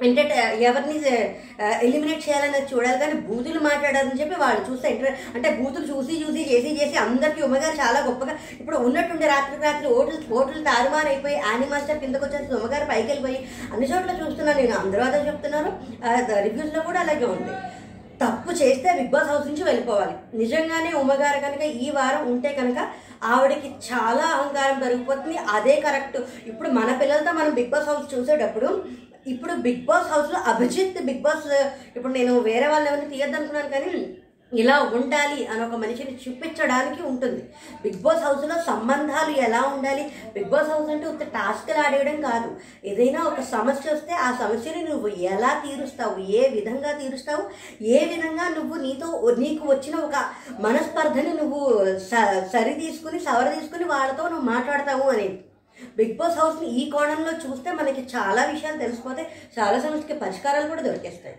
ఎంటర్టై 0.00 0.38
ఎవరిని 0.68 0.96
ఎలిమినేట్ 1.86 2.24
చేయాలన్నది 2.24 2.66
చూడాలి. 2.70 2.96
కానీ 3.02 3.16
బూతులు 3.26 3.60
మాట్లాడారని 3.66 4.18
చెప్పి 4.20 4.36
వాళ్ళు 4.40 4.62
చూస్తే 4.68 4.86
ఇంటర్ 4.94 5.14
అంటే 5.36 5.48
బూతులు 5.58 5.86
చూసి 5.90 6.14
చూసి 6.22 6.40
చేసి 6.48 6.70
చేసి 6.78 6.96
అందరికీ 7.04 7.42
ఉమ్మగారు 7.46 7.76
చాలా 7.82 8.00
గొప్పగా 8.08 8.34
ఇప్పుడు 8.60 8.78
ఉన్నట్టుండే 8.86 9.28
రాత్రికి 9.32 9.64
రాత్రి 9.68 9.92
ఓట్లు 9.98 10.18
ఓట్లు 10.38 10.62
తారుమారైపోయి 10.70 11.36
యానీ 11.44 11.68
మాస్టర్ 11.74 12.02
కిందకు 12.02 12.26
వచ్చేసి 12.26 12.52
ఉమ్మగారు 12.58 12.88
పైకి 12.92 13.08
వెళ్ళిపోయి 13.12 13.38
అన్ని 13.72 13.88
చోట్ల 13.92 14.18
చూస్తున్నాను 14.22 14.60
నేను. 14.62 14.76
అందరూ 14.82 15.04
అదే 15.08 15.22
చెప్తున్నారు. 15.30 15.72
రివ్యూస్లో 16.48 16.82
కూడా 16.90 17.00
అలాగే 17.06 17.28
ఉంది. 17.36 17.54
తప్పు 18.22 18.50
చేస్తే 18.60 18.88
బిగ్ 18.98 19.12
బాస్ 19.14 19.30
హౌస్ 19.32 19.46
నుంచి 19.48 19.64
వెళ్ళిపోవాలి. 19.68 20.14
నిజంగానే 20.42 20.90
ఉమ్మగారు 21.02 21.38
కనుక 21.46 21.62
ఈ 21.84 21.88
వారం 21.98 22.22
ఉంటే 22.32 22.50
కనుక 22.60 22.78
ఆవిడకి 23.32 23.68
చాలా 23.88 24.24
అహంకారం 24.34 24.76
పెరిగిపోతుంది. 24.84 25.36
అదే 25.56 25.74
కరెక్ట్. 25.86 26.18
ఇప్పుడు 26.50 26.68
మన 26.78 26.90
పిల్లలతో 27.00 27.32
మనం 27.40 27.52
బిగ్ 27.60 27.72
బాస్ 27.74 27.88
హౌస్ 27.92 28.12
చూసేటప్పుడు 28.14 28.70
ఇప్పుడు 29.32 29.52
బిగ్ 29.66 29.84
బాస్ 29.88 30.10
హౌస్లో 30.12 30.38
అభిజిత్ 30.52 30.98
బిగ్ 31.08 31.22
బాస్ 31.26 31.46
ఇప్పుడు 31.96 32.12
నేను 32.18 32.32
వేరే 32.48 32.66
వాళ్ళు 32.72 32.88
ఎవరిని 32.90 33.10
తీయద్దనుకున్నాను 33.12 33.70
కానీ 33.74 33.90
ఇలా 34.54 34.90
ఉండాలి 34.94 35.46
అని 35.46 35.64
ఒక 35.64 35.72
మనిషిని 35.72 36.18
చూపించడానికి 36.28 37.02
ఉంటుంది. 37.02 37.48
బిగ్ 37.82 38.02
బాస్ 38.02 38.24
హౌస్లో 38.24 38.62
సంబంధాలు 38.66 39.36
ఎలా 39.36 39.62
ఉండాలి? 39.62 40.12
బిగ్ 40.34 40.44
బాస్ 40.44 40.68
హౌస్ 40.68 40.90
అంటే 40.90 41.06
ఒక 41.06 41.22
టాస్క్లు 41.22 41.82
ఆడేయడం 41.82 42.20
కాదు. 42.20 42.56
ఏదైనా 42.84 43.22
ఒక 43.22 43.40
సమస్య 43.40 43.92
వస్తే 43.92 44.12
ఆ 44.12 44.32
సమస్యని 44.32 44.84
నువ్వు 44.84 45.08
ఎలా 45.08 45.62
తీరుస్తావు? 45.66 46.20
ఏ 46.30 46.48
విధంగా 46.48 46.92
తీరుస్తావు? 46.92 47.50
ఏ 47.84 48.04
విధంగా 48.04 48.48
నువ్వు 48.48 48.74
నీతో 48.74 49.34
నీకు 49.38 49.68
వచ్చిన 49.68 49.96
ఒక 49.96 50.24
మనస్పర్ధని 50.60 51.34
నువ్వు 51.34 51.84
స- 51.98 52.46
సరి 52.52 52.74
తీసుకుని 52.74 53.20
సవర 53.20 53.48
తీసుకుని 53.60 53.84
వాళ్ళతో 53.84 54.28
నువ్వు 54.28 54.44
మాట్లాడతావు 54.44 55.10
అనేది. 55.10 55.44
బిగ్ 55.96 56.16
బాస్ 56.16 56.38
హౌస్ని 56.38 56.68
ఈ 56.68 56.90
కోణంలో 56.90 57.32
చూస్తే 57.32 57.72
మనకి 57.72 58.00
చాలా 58.00 58.44
విషయాలు 58.44 58.78
తెలిసిపోతే 58.78 59.30
చాలా 59.58 59.80
సమస్యకి 59.80 60.14
పరిష్కారాలు 60.14 60.68
కూడా 60.68 60.82
దొరికేస్తాయి. 60.82 61.36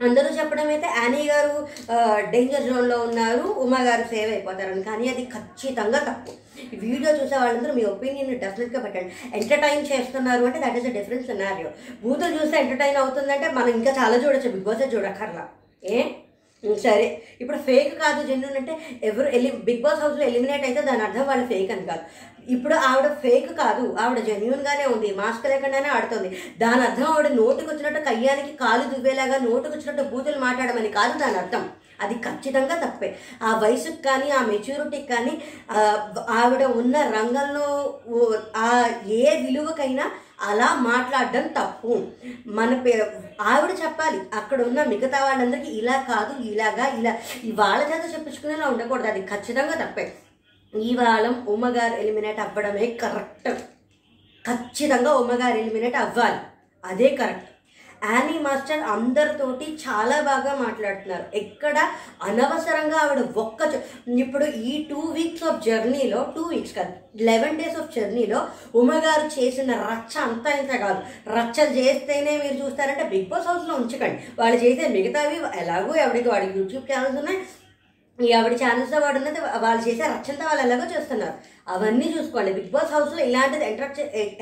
అందరూ 0.00 0.28
చెప్పడం 0.38 0.66
అయితే 0.72 0.88
యానీ 0.96 1.22
గారు 1.28 1.54
డేంజర్ 2.32 2.66
జోన్లో 2.68 2.96
ఉన్నారు 3.06 3.44
ఉమా 3.64 3.80
గారు 3.88 4.04
సేవ్ 4.10 4.30
అయిపోతారని. 4.32 4.82
కానీ 4.82 5.06
అది 5.12 5.22
ఖచ్చితంగా 5.34 6.00
తప్పు. 6.08 6.32
వీడియో 6.84 7.10
చూసే 7.20 7.36
వాళ్ళందరూ 7.42 7.72
మీ 7.78 7.84
ఒపీనియన్ 7.94 8.30
డెఫినెట్గా 8.44 8.80
పెట్టండి. 8.84 9.10
ఎంటర్టైన్ 9.40 9.88
చేస్తున్నారు 9.92 10.44
అంటే 10.48 10.60
that 10.64 10.78
is 10.80 10.88
a 10.90 10.94
different 10.98 11.26
scenario 11.30 11.70
బూతులు 12.04 12.32
చూస్తే 12.38 12.56
ఎంటర్టైన్ 12.64 13.00
అవుతుందంటే 13.02 13.48
మనం 13.58 13.70
ఇంకా 13.78 13.92
చాలా 14.00 14.16
చూడొచ్చు 14.24 14.52
బిగ్ 14.54 14.66
బాస్ 14.68 14.84
చూడక్కర్లా. 14.94 15.44
ఏ? 15.82 15.98
సరే. 16.84 17.06
ఇప్పుడు 17.42 17.58
ఫేక్ 17.66 17.92
కాదు 18.02 18.20
జెన్యున్ 18.28 18.58
అంటే 18.60 18.74
ఎవరు 19.08 19.28
ఎలి 19.36 19.50
బిగ్ 19.68 19.82
బాస్ 19.84 20.02
హౌస్లో 20.04 20.24
ఎలిమినేట్ 20.30 20.64
అయితే 20.68 20.80
దాని 20.88 21.02
అర్థం 21.06 21.24
వాళ్ళు 21.30 21.44
ఫేక్ 21.52 21.70
అని 21.74 21.84
కాదు. 21.90 22.04
ఇప్పుడు 22.54 22.74
ఆవిడ 22.88 23.06
ఫేక్ 23.22 23.48
కాదు 23.60 23.84
ఆవిడ 24.02 24.18
జెన్యున్గానే 24.28 24.84
ఉంది 24.94 25.08
మాస్క్ 25.20 25.46
లేకుండానే 25.52 25.88
ఆడుతుంది. 25.96 26.28
దాని 26.62 26.82
అర్థం 26.88 27.06
ఆవిడ 27.12 27.28
నోటుకు 27.40 27.68
వచ్చినట్టు 27.70 28.00
కయ్యానికి 28.08 28.52
కాలు 28.62 28.84
దువ్వేలాగా 28.92 29.38
నోటుకు 29.48 29.74
వచ్చినట్టు 29.76 30.04
బూతులు 30.12 30.38
మాట్లాడమని 30.46 30.90
కాదు 30.98 31.14
దాని 31.24 31.38
అర్థం. 31.42 31.64
అది 32.04 32.14
ఖచ్చితంగా 32.26 32.74
తప్పే. 32.84 33.08
ఆ 33.46 33.50
వయసుకి 33.62 34.00
కానీ 34.08 34.28
ఆ 34.38 34.40
మెచ్యూరిటీకి 34.50 35.08
కానీ 35.14 35.34
ఆవిడ 36.40 36.62
ఉన్న 36.80 36.96
రంగంలో 37.16 37.66
ఆ 38.64 38.70
ఏ 39.20 39.24
విలువకైనా 39.44 40.06
అలా 40.40 40.74
మాట్లాడడం 40.74 41.46
తప్పు. 41.46 42.06
మన 42.46 42.80
పే 42.80 43.12
ఆవిడ 43.40 43.70
చెప్పాలి 43.84 44.20
అక్కడ 44.34 44.62
ఉన్న 44.62 44.84
మిగతా 44.84 45.24
వాళ్ళందరికీ 45.24 45.66
ఇలా 45.66 45.96
కాదు 46.00 46.42
ఇలాగా 46.42 46.86
ఇలా. 46.86 47.18
ఈ 47.44 47.52
వాళ్ళ 47.52 47.82
చేత 47.84 48.14
చెప్పించుకునేలా 48.14 48.68
ఉండకూడదు 48.68 49.06
అది 49.06 49.26
ఖచ్చితంగా 49.26 49.86
తప్పే. 49.86 50.12
ఇవాళ 50.74 51.32
ఉమ్మగారు 51.48 51.94
ఎలిమినేట్ 51.94 52.40
అవ్వడమే 52.40 52.86
కరెక్ట్. 52.86 53.48
ఖచ్చితంగా 54.46 55.12
ఉమ్మగారు 55.14 55.56
ఎలిమినేట్ 55.56 55.96
అవ్వాలి. 55.96 56.38
అదే 56.84 57.08
కరెక్ట్. 57.16 57.55
యానీ 58.04 58.38
మాస్టర్ 58.38 58.82
అందరితోటి 58.94 59.66
చాలా 59.84 60.20
బాగా 60.20 60.52
మాట్లాడుతున్నారు. 60.64 61.24
ఎక్కడ 61.34 61.76
అనవసరంగా 62.22 62.96
ఆవిడ 62.96 63.20
ఒక్క 63.36 63.60
ఇప్పుడు 64.18 64.44
ఈ 64.44 64.86
టూ 64.90 65.00
వీక్స్ 65.00 65.44
ఆఫ్ 65.44 65.64
జర్నీలో 65.66 66.32
టూ 66.36 66.42
వీక్స్ 66.42 66.74
కాదు 66.74 66.94
లెవెన్ 67.24 67.58
డేస్ 67.58 67.78
ఆఫ్ 67.80 67.94
జర్నీలో 67.94 68.40
ఉమ్మగారు 68.74 69.26
చేసిన 69.38 69.72
రచ్చ 69.72 70.18
అంతా 70.28 70.50
ఇంత 70.50 70.72
కాదు. 70.84 71.00
రచ్చలు 71.36 71.72
చేస్తేనే 71.78 72.36
మీరు 72.44 72.56
చూస్తారంటే 72.64 73.04
బిగ్ 73.04 73.28
బాస్ 73.28 73.46
హౌస్లో 73.46 73.74
ఉంచకండి. 73.74 74.18
వాళ్ళు 74.38 74.58
చేసే 74.64 74.88
మిగతావి 74.88 75.38
ఎలాగో 75.62 75.94
ఎవరికి 75.94 76.28
వాడికి 76.28 76.58
యూట్యూబ్ 76.58 76.90
ఛానల్స్ 76.92 77.20
ఉన్నాయి. 77.22 77.40
ఈ 78.24 78.28
ఆవిడ 78.36 78.54
ఛానల్స్తో 78.60 78.98
వాడు 79.04 79.18
ఉన్నది 79.20 79.40
వాళ్ళు 79.64 79.80
చేసే 79.86 80.04
రచ్చంతా 80.12 80.44
వాళ్ళు 80.48 80.62
ఎలాగో 80.66 80.84
చేస్తున్నారు. 80.92 81.34
అవన్నీ 81.72 82.06
చూసుకోండి. 82.14 82.50
బిగ్ 82.58 82.70
బాస్ 82.74 82.92
హౌస్లో 82.94 83.20
ఇలాంటిది 83.28 83.64
ఎంటర్ 83.70 83.92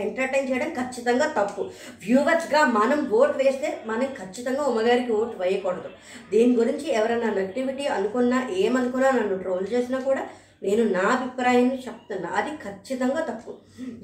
ఎంటర్టైన్ 0.05 0.49
చేయడం 0.51 0.71
ఖచ్చితంగా 0.79 1.27
తప్పు. 1.39 1.63
వ్యూవర్స్గా 2.05 2.61
మనం 2.79 3.01
ఓట్ 3.21 3.37
వేస్తే 3.43 3.69
మనం 3.91 4.09
ఖచ్చితంగా 4.21 4.63
ఉమ్మగారికి 4.71 5.13
ఓట్ 5.21 5.35
వేయకూడదు. 5.43 5.91
దీని 6.33 6.55
గురించి 6.61 6.87
ఎవరైనా 6.99 7.31
నెగిటివిటీ 7.41 7.87
అనుకున్నా 7.97 8.41
ఏమనుకున్నా 8.65 9.11
నన్ను 9.19 9.39
ట్రోల్ 9.45 9.67
చేసినా 9.75 10.01
కూడా 10.09 10.25
నేను 10.65 10.85
నా 10.93 11.05
అభిప్రాయం 11.09 11.69
చెప్తున్నా. 11.87 12.29
అది 12.31 12.51
ఖచ్చితంగా 12.51 13.21
తప్పు. 13.21 13.53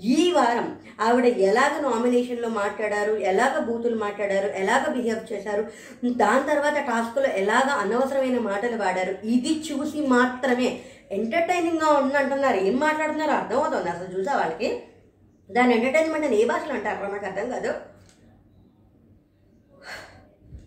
ఈ 0.02 0.32
వారం 0.32 0.66
ఆవిడ 1.00 1.24
ఎలాగ 1.24 1.72
నామినేషన్లో 1.80 2.48
మాట్లాడారు 2.48 3.12
ఎలాగ 3.30 3.58
బూతులు 3.58 3.98
మాట్లాడారు 4.00 4.48
ఎలాగ 4.62 4.92
బిహేవ్ 4.92 5.32
చేశారు 5.32 5.64
దాని 6.06 6.46
తర్వాత 6.46 6.74
టాస్క్లో 6.74 7.24
ఎలాగ 7.24 7.68
అనవసరమైన 7.82 8.38
మాటలు 8.40 8.76
వాడారు 8.82 9.26
ఇది 9.26 9.54
చూసి 9.68 10.00
మాత్రమే 10.06 10.80
ఎంటర్టైనింగ్గా 11.12 11.88
ఉంది 11.92 12.14
అంటున్నారు 12.14 12.56
ఏం 12.56 12.76
మాట్లాడుతున్నారో 12.78 13.32
అర్థమవుతుంది 13.32 13.88
అసలు 13.90 14.18
చూసా 14.18 14.34
వాళ్ళకి? 14.36 14.68
దాని 15.50 15.72
ఎంటర్టైన్మెంట్ 15.76 16.26
అని 16.26 16.36
ఏ 16.42 16.44
భాషలో 16.44 16.74
అంటారు? 16.74 17.12
నాకు 17.12 17.26
అర్థం 17.26 17.50
కాదు. 17.50 17.72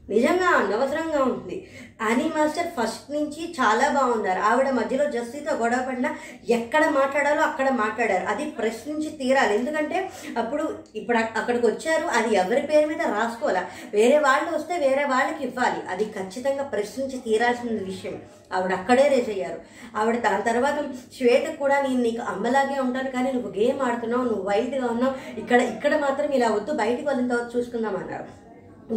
నిజంగా 0.09 0.47
అనవసరంగా 0.47 1.23
ఉంది 1.23 1.67
అని 2.01 2.23
మాస్టర్ 2.23 2.67
ఫస్ట్ 2.67 3.11
నుంచి 3.11 3.55
చాలా 3.59 3.89
బాగున్నారు. 3.89 4.39
ఆవిడ 4.39 4.69
మధ్యలో 4.69 5.05
జస్టీతో 5.11 5.55
గొడవ 5.55 5.85
పడినా 5.87 6.15
ఎక్కడ 6.49 6.87
మాట్లాడాలో 6.87 7.41
అక్కడ 7.41 7.69
మాట్లాడారు. 7.69 8.25
అది 8.25 8.45
ప్రశ్నించి 8.49 9.09
తీరాలి. 9.09 9.55
ఎందుకంటే 9.55 10.09
అప్పుడు 10.37 10.77
ఇప్పుడు 10.95 11.17
అక్కడికి 11.17 11.65
వచ్చారు. 11.67 12.05
అది 12.07 12.35
ఎవరి 12.35 12.61
పేరు 12.61 12.87
మీద 12.87 13.01
రాసుకోవాలా? 13.01 13.65
వేరే 13.93 14.17
వాళ్ళు 14.17 14.57
వస్తే 14.57 14.77
వేరే 14.77 15.03
వాళ్ళకి 15.03 15.43
ఇవ్వాలి. 15.43 15.81
అది 15.89 16.05
ఖచ్చితంగా 16.05 16.63
ప్రశ్నించి 16.63 17.17
తీరాల్సిన 17.17 17.83
విషయం. 17.83 18.21
ఆవిడ 18.53 18.73
అక్కడే 18.73 19.07
రేజ్ 19.07 19.29
అయ్యారు. 19.29 19.59
ఆవిడ 19.95 20.17
దాని 20.17 20.43
తర్వాత 20.43 20.75
శ్వేత 21.17 21.55
కూడా 21.55 21.81
నేను 21.81 22.01
నీకు 22.01 22.21
అమ్మలాగే 22.21 22.79
ఉంటాను 22.79 23.11
కానీ 23.11 23.31
నువ్వు 23.31 23.51
గేమ్ 23.57 23.81
ఆడుతున్నావు 23.81 24.23
నువ్వు 24.23 24.49
వైల్డ్గా 24.49 24.87
ఉన్నావు. 24.87 25.39
ఇక్కడ 25.39 25.61
ఇక్కడ 25.61 25.97
మాత్రం 25.97 26.31
ఇలా 26.31 26.49
వద్దు. 26.51 26.73
బయటికి 26.73 27.07
వెళ్ళిన 27.07 27.27
తర్వాత 27.27 27.57
చూసుకుందాం 27.57 27.95
అన్నారు. 27.95 28.43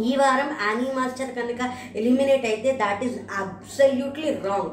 ఈ 0.09 0.15
వారం 0.15 0.49
యానీ 0.61 0.87
మాస్టర్ 0.97 1.33
కనుక 1.39 1.61
ఎలిమినేట్ 1.95 2.45
అయితే 2.45 2.71
దాట్ 2.83 3.03
ఈస్ 3.03 3.17
అబ్సల్యూట్లీ 3.41 4.31
రాంగ్ 4.47 4.71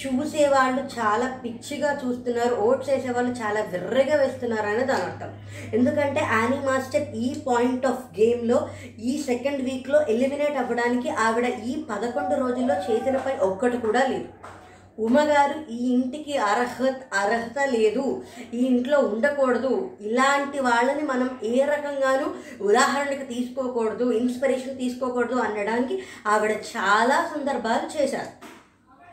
చూసేవాళ్ళు 0.00 0.80
చాలా 0.96 1.26
పిచ్చిగా 1.42 1.90
చూస్తున్నారు 2.00 2.54
ఓట్స్ 2.64 2.90
వేసేవాళ్ళు 2.90 3.32
చాలా 3.42 3.60
విర్రగా 3.72 4.16
వేస్తున్నారు 4.22 4.66
అనేది 4.72 4.88
దాని 4.90 5.06
అర్థం. 5.10 5.30
ఎందుకంటే 5.76 6.20
యానీ 6.32 6.58
మాస్టర్ 6.66 7.06
ఈ 7.24 7.28
పాయింట్ 7.46 7.86
ఆఫ్ 7.92 8.02
గేమ్లో 8.18 8.58
ఈ 9.10 9.14
సెకండ్ 9.28 9.62
వీక్లో 9.68 10.00
ఎలిమినేట్ 10.14 10.58
అవ్వడానికి 10.62 11.10
ఆవిడ 11.26 11.46
ఈ 11.70 11.74
పదకొండు 11.90 12.34
రోజుల్లో 12.44 12.74
చేసిన 12.88 13.16
పని 13.16 13.38
ఒక్కటి 13.50 13.78
కూడా 13.86 14.02
లేదు. 14.12 14.28
ఉమగారు 14.98 15.72
ఈ 15.72 15.92
ఇంటికి 15.92 16.38
అర్హత 16.38 17.14
అర్హత 17.14 17.58
లేదు. 17.70 18.22
ఈ 18.54 18.58
ఇంట్లో 18.58 18.98
ఉండకూడదు. 18.98 19.90
ఇలాంటి 20.00 20.58
వాళ్ళని 20.60 21.02
మనం 21.02 21.38
ఏ 21.42 21.64
రకంగానూ 21.64 22.26
ఉదాహరణకు 22.64 23.24
తీసుకోకూడదు 23.24 24.12
ఇన్స్పిరేషన్ 24.12 24.76
తీసుకోకూడదు 24.76 25.34
అనడానికి 25.34 26.02
ఆవిడ 26.26 26.50
చాలా 26.50 27.30
సందర్భాలు 27.34 28.02
చేశారు. 28.02 28.56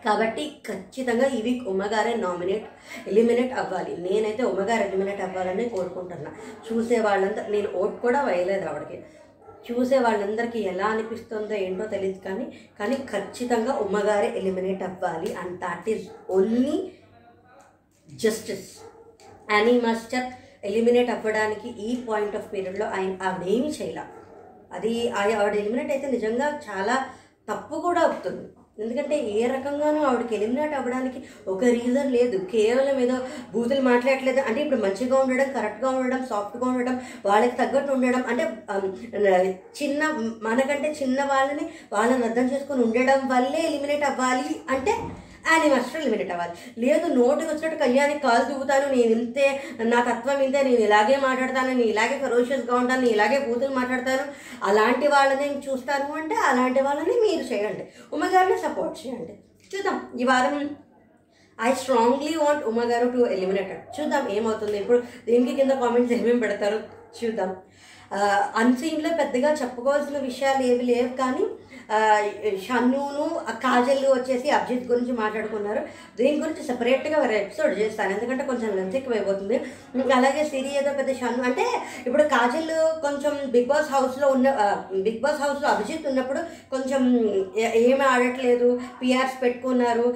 కాబట్టి 0.05 0.51
ఖచ్చితంగా 0.67 1.27
ఈ 1.27 1.41
వీక్ 1.41 1.67
ఉమ్మగారే 1.67 2.13
నామినేట్ 2.13 2.65
ఎలిమినేట్ 3.07 3.53
అవ్వాలి. 3.53 3.97
నేనైతే 3.97 4.43
ఉమ్మగారు 4.43 4.81
ఎలిమినేట్ 4.81 5.21
అవ్వాలని 5.21 5.69
కోరుకుంటున్నా. 5.69 6.31
చూసే 6.71 6.99
వాళ్ళంతా 6.99 7.47
నేను 7.47 7.69
ఓట్ 7.75 8.01
కూడా 8.01 8.23
వేయలేదు 8.23 8.69
ఆవిడకి. 8.69 9.03
చూసే 9.69 9.99
వాళ్ళందరికీ 9.99 10.59
ఎలా 10.59 10.85
అనిపిస్తుందో 10.85 11.55
ఏంటో 11.55 11.85
తెలియదు 11.85 12.19
కానీ 12.19 12.45
కానీ 12.79 12.95
ఖచ్చితంగా 13.11 13.73
ఉమ్మగారే 13.73 14.29
ఎలిమినేట్ 14.39 14.83
అవ్వాలి 14.83 15.33
and 15.33 15.59
that 15.59 15.89
is 15.89 16.05
only 16.29 16.77
justice 18.09 18.69
Annie 19.51 19.75
master 19.81 20.27
eliminate 20.63 21.09
అవ్వడానికి 21.09 21.69
ఈ 21.87 22.05
పాయింట్ 22.07 22.35
ఆఫ్ 22.35 22.53
పీరియడ్లో 22.53 22.85
ఆయన 22.85 23.13
ఆవిడ 23.21 23.43
చేయాల. 23.79 24.01
అది 24.71 25.09
ఆవిడ 25.09 25.55
ఎలిమినేట్ 25.55 25.91
అయితే 25.91 26.07
నిజంగా 26.07 26.47
చాలా 26.67 26.95
తప్పు 27.49 27.75
కూడా 27.75 28.01
అవుతుంది. 28.01 28.45
ఎందుకంటే 28.77 29.15
ఏ 29.33 29.41
రకంగానూ 29.47 29.99
ఆవిడకి 30.09 30.33
ఎలిమినేట్ 30.37 30.73
అవ్వడానికి 30.77 31.19
ఒక 31.53 31.63
రీజన్ 31.75 32.09
లేదు. 32.15 32.37
కేవలం 32.53 32.95
ఏదో 33.03 33.17
బూతులు 33.53 33.81
మాట్లాడట్లేదు. 33.89 34.41
అంటే 34.47 34.59
ఇప్పుడు 34.63 34.79
మంచిగా 34.85 35.17
ఉండడం 35.23 35.49
కరెక్ట్గా 35.57 35.89
ఉండడం 35.97 36.21
సాఫ్ట్గా 36.31 36.65
ఉండడం 36.71 36.95
వాళ్ళకి 37.25 37.55
తగ్గట్టు 37.61 37.93
ఉండడం 37.97 38.23
అంటే 38.31 38.45
చిన్న 39.79 40.01
మనకంటే 40.47 40.89
చిన్న 41.01 41.19
వాళ్ళని 41.33 41.65
వాళ్ళని 41.93 42.25
అర్థం 42.29 42.47
చేసుకొని 42.53 42.83
ఉండడం 42.87 43.21
వల్లే 43.33 43.61
ఎలిమినేట్ 43.69 44.07
అవ్వాలి 44.11 44.55
అంటే 44.75 44.95
అని 45.51 45.69
మాస్టర్లు 45.69 46.01
ఎలిమినేట్ 46.01 46.31
అవ్వాలి. 46.31 46.53
లేదు 46.85 47.05
నోటికి 47.13 47.49
వచ్చినట్టు 47.51 47.77
కళ్యాణి 47.79 48.19
కాలు 48.19 48.43
దిగుతాను 48.43 48.85
నేను 48.95 49.11
ఇంతే 49.19 49.63
నా 49.81 49.99
తత్వం 50.03 50.41
ఇంతే 50.41 50.61
నేను 50.63 50.81
ఇలాగే 50.87 51.17
మాట్లాడతాను 51.17 51.67
నేను 51.67 51.81
ఇలాగే 51.81 52.19
ఫెరోషియస్గా 52.19 52.75
ఉంటాను 52.75 53.01
నేను 53.01 53.13
ఇలాగే 53.13 53.39
కూతురు 53.39 53.73
మాట్లాడతాను. 53.73 54.25
అలాంటి 54.63 55.07
వాళ్ళని 55.07 55.47
నేను 55.47 55.61
చూస్తాను 55.69 56.13
అంటే 56.13 56.35
అలాంటి 56.35 56.81
వాళ్ళని 56.81 57.15
మీరు 57.25 57.53
చేయండి. 57.53 57.85
ఉమ్మగారిని 58.13 58.57
సపోర్ట్ 58.57 59.07
చేయండి. 59.07 59.33
చూద్దాం. 59.71 59.97
ఈ 60.19 60.23
వారం 60.23 60.75
ఐ 61.61 61.73
స్ట్రాంగ్లీ 61.73 62.35
వాంట్ 62.35 62.63
ఉమ్మగారు 62.63 63.07
టు 63.09 63.17
ఎలిమినేటెడ్ 63.17 64.01
చూద్దాం 64.01 64.29
ఏమవుతుంది? 64.29 64.77
ఇప్పుడు 64.77 65.03
దీనికి 65.25 65.55
కింద 65.55 65.71
కామెంట్స్ 65.71 66.13
ఏమేమి 66.13 66.39
పెడతారు? 66.39 66.79
చూద్దాం. 67.19 67.55
అన్సీన్లో 68.61 69.11
పెద్దగా 69.21 69.51
చెప్పుకోవాల్సిన 69.61 70.17
విషయాలు 70.29 70.63
ఏవి 70.71 70.85
లేవు 70.93 71.11
కానీ 71.21 71.45
షన్నును 72.65 73.25
కాజల్ 73.63 74.03
వచ్చేసి 74.09 74.47
అభిజిత్ 74.57 74.85
గురించి 74.91 75.13
మాట్లాడుకున్నారు. 75.19 75.81
దీని 76.19 76.37
గురించి 76.41 76.63
సెపరేట్గా 76.67 77.17
వేరే 77.23 77.35
ఎపిసోడ్ 77.43 77.73
చేస్తాను. 77.79 78.11
ఎందుకంటే 78.15 78.43
కొంచెం 78.49 78.69
లెంత్ 78.77 78.95
ఎక్కువ 78.99 79.17
అయిపోతుంది 79.17 79.55
అలాగే 80.17 80.43
సిరి 80.51 80.71
ఏదో 80.81 80.91
పెద్ద 80.99 81.11
షన్ను. 81.21 81.43
అంటే 81.49 81.65
ఇప్పుడు 82.05 82.23
కాజల్ 82.35 82.73
కొంచెం 83.05 83.33
బిగ్ 83.55 83.69
బాస్ 83.71 83.91
హౌస్లో 83.95 84.29
ఉన్న 84.35 84.49
బిగ్ 85.07 85.21
బాస్ 85.25 85.41
హౌస్లో 85.43 85.69
అభిజిత్ 85.73 86.09
ఉన్నప్పుడు 86.11 86.43
కొంచెం 86.73 87.01
ఏమీ 87.85 88.05
ఆడట్లేదు 88.13 88.69
పిఆర్స్ 89.01 89.37
పెట్టుకున్నారు. 89.43 90.07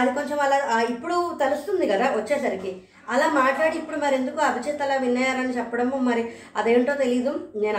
అది 0.00 0.12
కొంచెం 0.18 0.40
అలా 0.46 0.58
ఇప్పుడు 0.94 1.18
తెలుస్తుంది 1.44 1.86
కదా 1.92 2.08
వచ్చేసరికి. 2.18 2.74
అలా 3.08 3.28
మాట్లాడి 3.32 3.76
ఇప్పుడు 3.76 3.96
మరి 3.96 4.14
ఎందుకు 4.14 4.40
అభిజిత్ 4.40 4.82
అలా 4.82 4.96
విన్నారని 4.96 5.56
చెప్పడము 5.56 5.96
మరి 5.98 6.22
అదేంటో 6.56 6.94
తెలీదు. 6.94 7.32
నేను 7.56 7.76